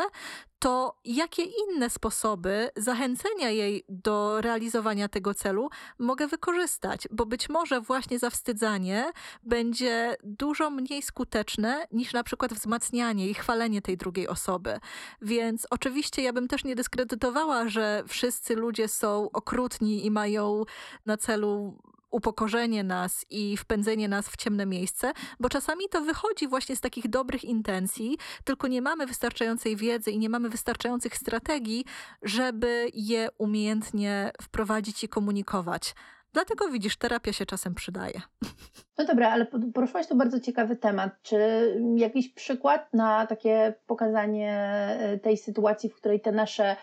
[0.60, 5.70] to jakie inne sposoby zachęcenia jej do realizowania tego celu
[6.00, 7.08] mogę wykorzystać?
[7.12, 9.12] Bo być może właśnie zawstydzanie
[9.44, 14.80] będzie dużo mniej skuteczne niż na przykład wzmacnianie i chwalenie tej drugiej osoby.
[15.22, 20.64] Więc oczywiście ja bym też nie dyskredytowała, że wszyscy ludzie są okrutni i mają
[21.06, 21.78] na celu
[22.12, 27.10] upokorzenie nas i wpędzenie nas w ciemne miejsce, bo czasami to wychodzi właśnie z takich
[27.10, 31.86] dobrych intencji, tylko nie mamy wystarczającej wiedzy i nie mamy wystarczających strategii,
[32.22, 35.96] żeby je umiejętnie wprowadzić i komunikować.
[36.34, 38.22] Dlatego widzisz, terapia się czasem przydaje.
[38.98, 41.12] No dobra, ale poruszyłaś tu bardzo ciekawy temat.
[41.22, 41.38] Czy
[41.96, 44.58] jakiś przykład na takie pokazanie
[45.00, 46.76] e, tej sytuacji, w której te nasze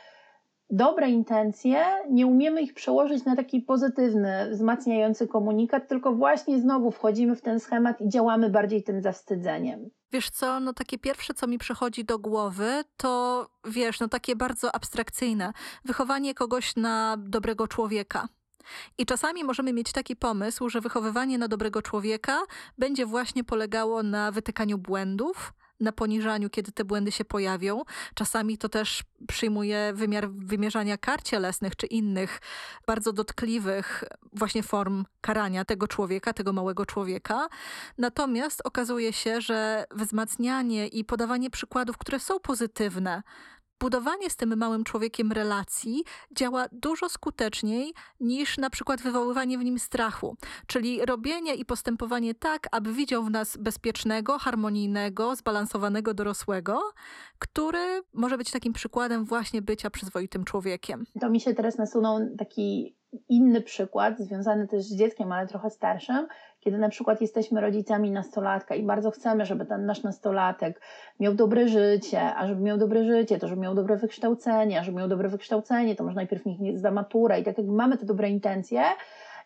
[0.70, 7.36] dobre intencje, nie umiemy ich przełożyć na taki pozytywny, wzmacniający komunikat, tylko właśnie znowu wchodzimy
[7.36, 9.90] w ten schemat i działamy bardziej tym zawstydzeniem.
[10.12, 14.74] Wiesz co, no takie pierwsze, co mi przychodzi do głowy, to wiesz, no takie bardzo
[14.74, 15.52] abstrakcyjne.
[15.84, 18.28] Wychowanie kogoś na dobrego człowieka.
[18.98, 22.38] I czasami możemy mieć taki pomysł, że wychowywanie na dobrego człowieka
[22.78, 27.82] będzie właśnie polegało na wytykaniu błędów, na poniżaniu, kiedy te błędy się pojawią.
[28.14, 32.40] Czasami to też przyjmuje wymiar wymierzania kar cielesnych czy innych
[32.86, 37.48] bardzo dotkliwych właśnie form karania tego człowieka, tego małego człowieka.
[37.98, 43.22] Natomiast okazuje się, że wzmacnianie i podawanie przykładów, które są pozytywne,
[43.80, 46.04] budowanie z tym małym człowiekiem relacji
[46.36, 50.36] działa dużo skuteczniej niż na przykład wywoływanie w nim strachu.
[50.66, 56.80] Czyli robienie i postępowanie tak, aby widział w nas bezpiecznego, harmonijnego, zbalansowanego dorosłego,
[57.38, 61.04] który może być takim przykładem właśnie bycia przyzwoitym człowiekiem.
[61.20, 62.97] To mi się teraz nasunął taki
[63.28, 66.26] inny przykład, związany też z dzieckiem, ale trochę starszym,
[66.60, 70.80] kiedy na przykład jesteśmy rodzicami nastolatka i bardzo chcemy, żeby ten nasz nastolatek
[71.20, 74.98] miał dobre życie, a żeby miał dobre życie, to żeby miał dobre wykształcenie, a żeby
[74.98, 78.30] miał dobre wykształcenie, to może najpierw niech zda maturę i tak jakby mamy te dobre
[78.30, 78.82] intencje,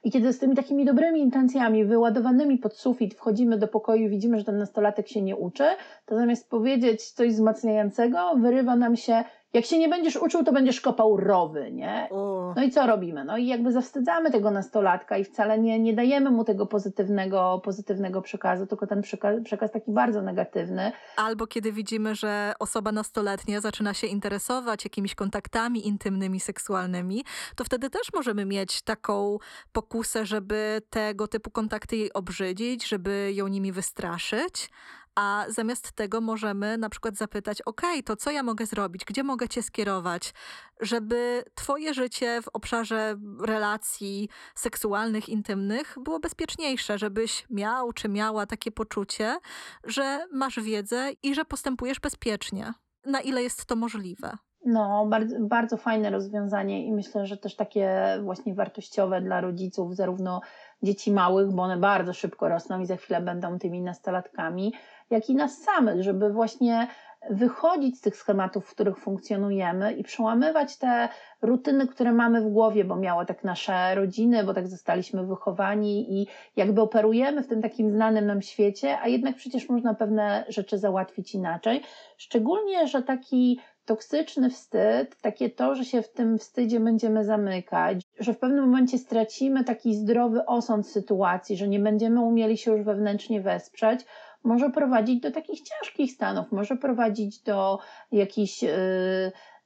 [0.05, 4.39] i kiedy z tymi takimi dobrymi intencjami, wyładowanymi pod sufit, wchodzimy do pokoju i widzimy,
[4.39, 5.65] że ten nastolatek się nie uczy,
[6.07, 10.81] to zamiast powiedzieć coś wzmacniającego, wyrywa nam się jak się nie będziesz uczył, to będziesz
[10.81, 12.09] kopał rowy, nie?
[12.57, 13.25] No i co robimy?
[13.25, 18.23] No i jakby zawstydzamy tego nastolatka i wcale nie, nie dajemy mu tego pozytywnego, pozytywnego
[18.23, 20.93] przekazu, tylko ten przekaz, przekaz taki bardzo negatywny.
[21.17, 27.25] Albo kiedy widzimy, że osoba nastoletnia zaczyna się interesować jakimiś kontaktami intymnymi, seksualnymi,
[27.57, 29.39] to wtedy też możemy mieć taką
[29.73, 34.71] pokusę, żeby tego typu kontakty jej obrzydzić, żeby ją nimi wystraszyć.
[35.15, 39.05] A zamiast tego możemy na przykład zapytać: OK, to co ja mogę zrobić?
[39.05, 40.35] Gdzie mogę Cię skierować,
[40.81, 48.73] żeby Twoje życie w obszarze relacji seksualnych, intymnych było bezpieczniejsze, żebyś miał czy miała takie
[48.73, 49.39] poczucie,
[49.85, 52.73] że masz wiedzę i że postępujesz bezpiecznie.
[53.07, 54.37] Na ile jest to możliwe?
[54.65, 60.41] No, bardzo, bardzo fajne rozwiązanie i myślę, że też takie właśnie wartościowe dla rodziców, zarówno
[60.83, 64.73] dzieci małych, bo one bardzo szybko rosną i za chwilę będą tymi nastolatkami,
[65.11, 66.89] jak i nas samych, żeby właśnie
[67.31, 71.09] wychodzić z tych schematów, w których funkcjonujemy i przełamywać te
[71.43, 76.27] rutyny, które mamy w głowie, bo miało tak nasze rodziny, bo tak zostaliśmy wychowani i
[76.57, 81.35] jakby operujemy w tym takim znanym nam świecie, a jednak przecież można pewne rzeczy załatwić
[81.35, 81.83] inaczej.
[82.17, 83.61] Szczególnie, że taki
[83.93, 88.99] toksyczny wstyd, takie to, że się w tym wstydzie będziemy zamykać, że w pewnym momencie
[88.99, 94.01] stracimy taki zdrowy osąd sytuacji, że nie będziemy umieli się już wewnętrznie wesprzeć,
[94.45, 97.79] może prowadzić do takich ciężkich stanów, może prowadzić do
[98.13, 98.73] jakichś yy,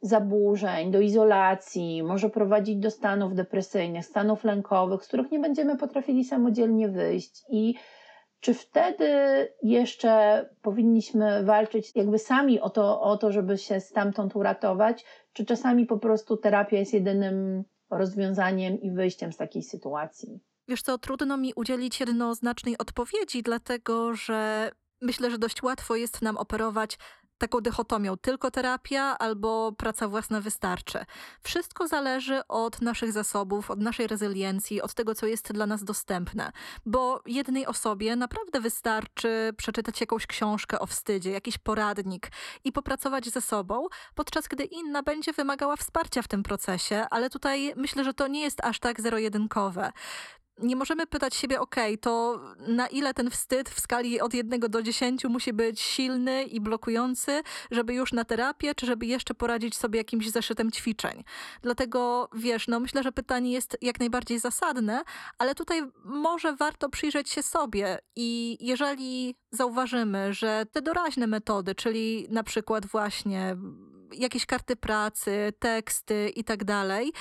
[0.01, 6.25] zaburzeń, do izolacji, może prowadzić do stanów depresyjnych, stanów lękowych, z których nie będziemy potrafili
[6.25, 7.45] samodzielnie wyjść.
[7.49, 7.75] I
[8.41, 9.09] czy wtedy
[9.63, 15.87] jeszcze powinniśmy walczyć jakby sami o to, o to, żeby się stamtąd uratować, czy czasami
[15.87, 20.41] po prostu terapia jest jedynym rozwiązaniem i wyjściem z takiej sytuacji?
[20.69, 24.71] Wiesz co, trudno mi udzielić jednoznacznej odpowiedzi, dlatego że
[25.03, 26.99] myślę, że dość łatwo jest nam operować
[27.39, 30.99] taką dychotomią tylko terapia albo praca własna wystarczy.
[31.41, 36.53] Wszystko zależy od naszych zasobów, od naszej rezyliencji, od tego, co jest dla nas dostępne.
[36.87, 42.31] Bo jednej osobie naprawdę wystarczy przeczytać jakąś książkę o wstydzie, jakiś poradnik
[42.65, 47.73] i popracować ze sobą, podczas gdy inna będzie wymagała wsparcia w tym procesie, ale tutaj
[47.77, 49.93] myślę, że to nie jest aż tak zero-jedynkowe.
[50.59, 54.83] Nie możemy pytać siebie, ok, to na ile ten wstyd w skali od 1 do
[54.83, 59.99] 10 musi być silny i blokujący, żeby już na terapię, czy żeby jeszcze poradzić sobie
[59.99, 61.25] jakimś zeszytem ćwiczeń.
[61.63, 65.03] Dlatego wiesz, no myślę, że pytanie jest jak najbardziej zasadne,
[65.39, 72.27] ale tutaj może warto przyjrzeć się sobie i jeżeli zauważymy, że te doraźne metody, czyli
[72.31, 73.57] na przykład właśnie
[74.13, 77.13] jakieś karty pracy, teksty i tak dalej,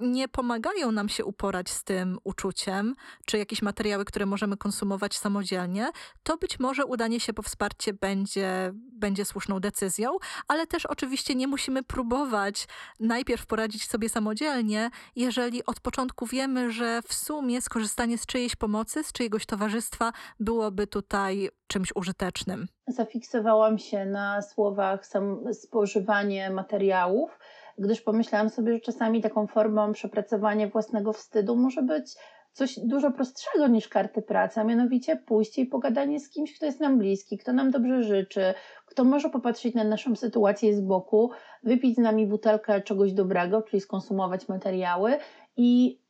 [0.00, 2.94] nie pomagają nam się uporać z tym uczuciem,
[3.26, 5.90] czy jakieś materiały, które możemy konsumować samodzielnie,
[6.22, 10.10] to być może udanie się po wsparcie będzie, będzie słuszną decyzją,
[10.48, 12.68] ale też oczywiście nie musimy próbować
[13.00, 19.04] najpierw poradzić sobie samodzielnie, jeżeli od początku wiemy, że w sumie skorzystanie z czyjejś pomocy,
[19.04, 22.66] z czyjegoś towarzystwa byłoby tutaj czymś użytecznym.
[22.86, 27.38] Zafiksowałam się na słowach sam spożywanie materiałów
[27.80, 32.14] gdyż pomyślałam sobie, że czasami taką formą przepracowania własnego wstydu może być
[32.52, 36.80] coś dużo prostszego niż karty pracy, a mianowicie pójść i pogadanie z kimś, kto jest
[36.80, 38.54] nam bliski, kto nam dobrze życzy,
[38.86, 41.30] kto może popatrzeć na naszą sytuację z boku,
[41.62, 45.18] wypić z nami butelkę czegoś dobrego, czyli skonsumować materiały
[45.56, 46.00] i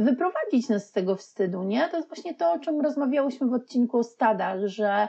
[0.00, 1.88] wyprowadzić nas z tego wstydu, nie?
[1.88, 5.08] To jest właśnie to, o czym rozmawiałyśmy w odcinku o stadach, że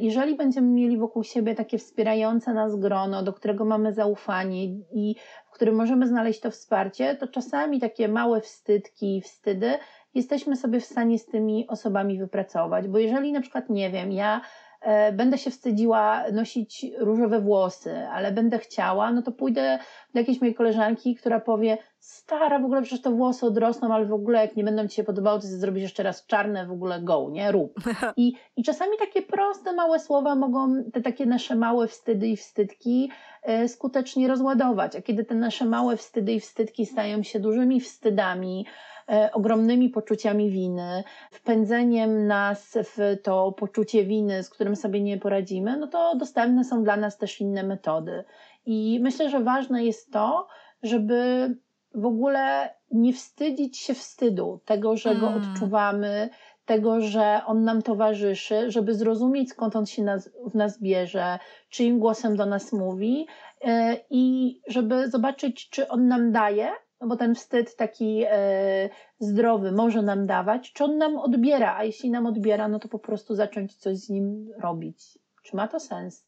[0.00, 5.50] jeżeli będziemy mieli wokół siebie takie wspierające nas grono, do którego mamy zaufanie i w
[5.50, 9.78] którym możemy znaleźć to wsparcie, to czasami takie małe wstydki, wstydy
[10.14, 12.88] jesteśmy sobie w stanie z tymi osobami wypracować.
[12.88, 14.40] Bo jeżeli na przykład, nie wiem, ja
[14.73, 14.73] E,
[15.12, 19.78] będę się wstydziła nosić różowe włosy, ale będę chciała, no to pójdę
[20.14, 24.12] do jakiejś mojej koleżanki, która powie, stara, w ogóle przecież te włosy odrosną, ale w
[24.12, 27.28] ogóle jak nie będą ci się podobały, to zrobisz jeszcze raz czarne, w ogóle go,
[27.30, 27.74] nie, rób.
[28.16, 33.10] I, I czasami takie proste, małe słowa mogą te takie nasze małe wstydy i wstydki
[33.42, 38.66] e, skutecznie rozładować, a kiedy te nasze małe wstydy i wstydki stają się dużymi wstydami,
[38.66, 38.93] E,
[39.32, 45.86] ogromnymi poczuciami winy, wpędzeniem nas w to poczucie winy, z którym sobie nie poradzimy, no
[45.86, 48.24] to dostępne są dla nas też inne metody.
[48.66, 50.46] I myślę, że ważne jest to,
[50.82, 51.50] żeby
[51.94, 55.42] w ogóle nie wstydzić się wstydu, tego, że go mm.
[55.42, 56.30] odczuwamy,
[56.64, 61.38] tego, że on nam towarzyszy, żeby zrozumieć, skąd on się nas, w nas bierze,
[61.68, 63.26] czyim głosem do nas mówi
[63.64, 63.70] yy,
[64.10, 70.02] i żeby zobaczyć, czy on nam daje, no bo ten wstyd taki e, zdrowy może
[70.02, 73.74] nam dawać, czy on nam odbiera, a jeśli nam odbiera, no to po prostu zacząć
[73.76, 75.18] coś z nim robić.
[75.42, 76.26] Czy ma to sens?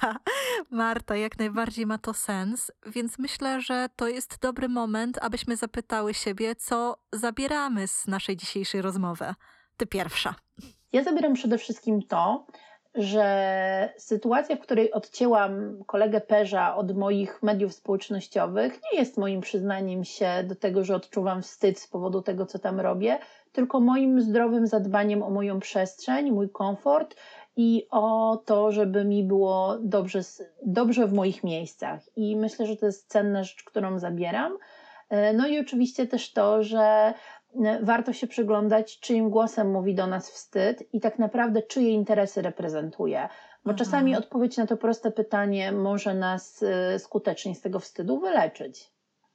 [0.70, 6.14] Marta, jak najbardziej ma to sens, więc myślę, że to jest dobry moment, abyśmy zapytały
[6.14, 9.34] siebie, co zabieramy z naszej dzisiejszej rozmowy.
[9.76, 10.34] Ty pierwsza.
[10.92, 12.46] Ja zabieram przede wszystkim to,
[12.94, 20.04] że sytuacja, w której odcięłam kolegę Perza od moich mediów społecznościowych, nie jest moim przyznaniem
[20.04, 23.18] się do tego, że odczuwam wstyd z powodu tego, co tam robię,
[23.52, 27.16] tylko moim zdrowym zadbaniem o moją przestrzeń, mój komfort
[27.56, 30.20] i o to, żeby mi było dobrze,
[30.66, 32.00] dobrze w moich miejscach.
[32.16, 34.58] I myślę, że to jest cenna rzecz, którą zabieram.
[35.08, 37.14] E, no i oczywiście też to, że
[37.82, 43.28] warto się przyglądać, czyim głosem mówi do nas wstyd i tak naprawdę czyje interesy reprezentuje.
[43.64, 43.76] Bo mhm.
[43.76, 48.90] czasami odpowiedź na to proste pytanie może nas y, skutecznie z tego wstydu wyleczyć.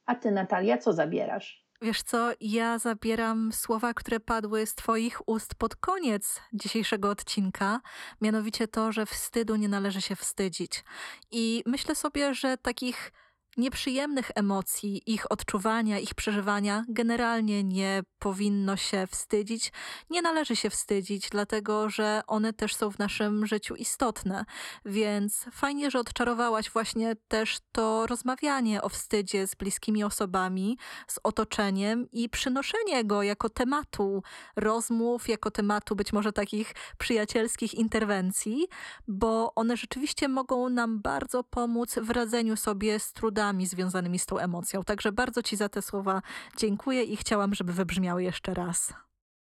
[0.06, 1.68] A ty, Natalia, co zabierasz?
[1.82, 7.80] Wiesz co, ja zabieram słowa, które padły z Twoich ust pod koniec dzisiejszego odcinka,
[8.20, 10.84] mianowicie to, że wstydu nie należy się wstydzić.
[11.30, 13.12] I myślę sobie, że takich
[13.58, 19.72] nieprzyjemnych emocji, ich odczuwania, ich przeżywania generalnie nie powinno się wstydzić.
[20.10, 24.44] Nie należy się wstydzić, dlatego że one też są w naszym życiu istotne.
[24.84, 30.78] Więc fajnie, że odczarowałaś właśnie też to rozmawianie o wstydzie z bliskimi osobami,
[31.08, 34.22] z otoczeniem i przynoszenie go jako tematu
[34.56, 38.66] rozmów, jako tematu być może takich przyjacielskich interwencji,
[39.08, 44.38] bo one rzeczywiście mogą nam bardzo pomóc w radzeniu sobie z trudami związanymi z tą
[44.38, 44.84] emocją.
[44.84, 46.22] Także bardzo Ci za te słowa
[46.56, 48.92] dziękuję i chciałam, żeby wybrzmiały jeszcze raz.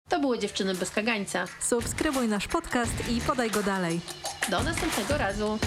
[0.08, 1.44] To były Dziewczyny bez kagańca.
[1.60, 4.00] Subskrybuj nasz podcast i podaj go dalej.
[4.50, 5.58] Do następnego razu.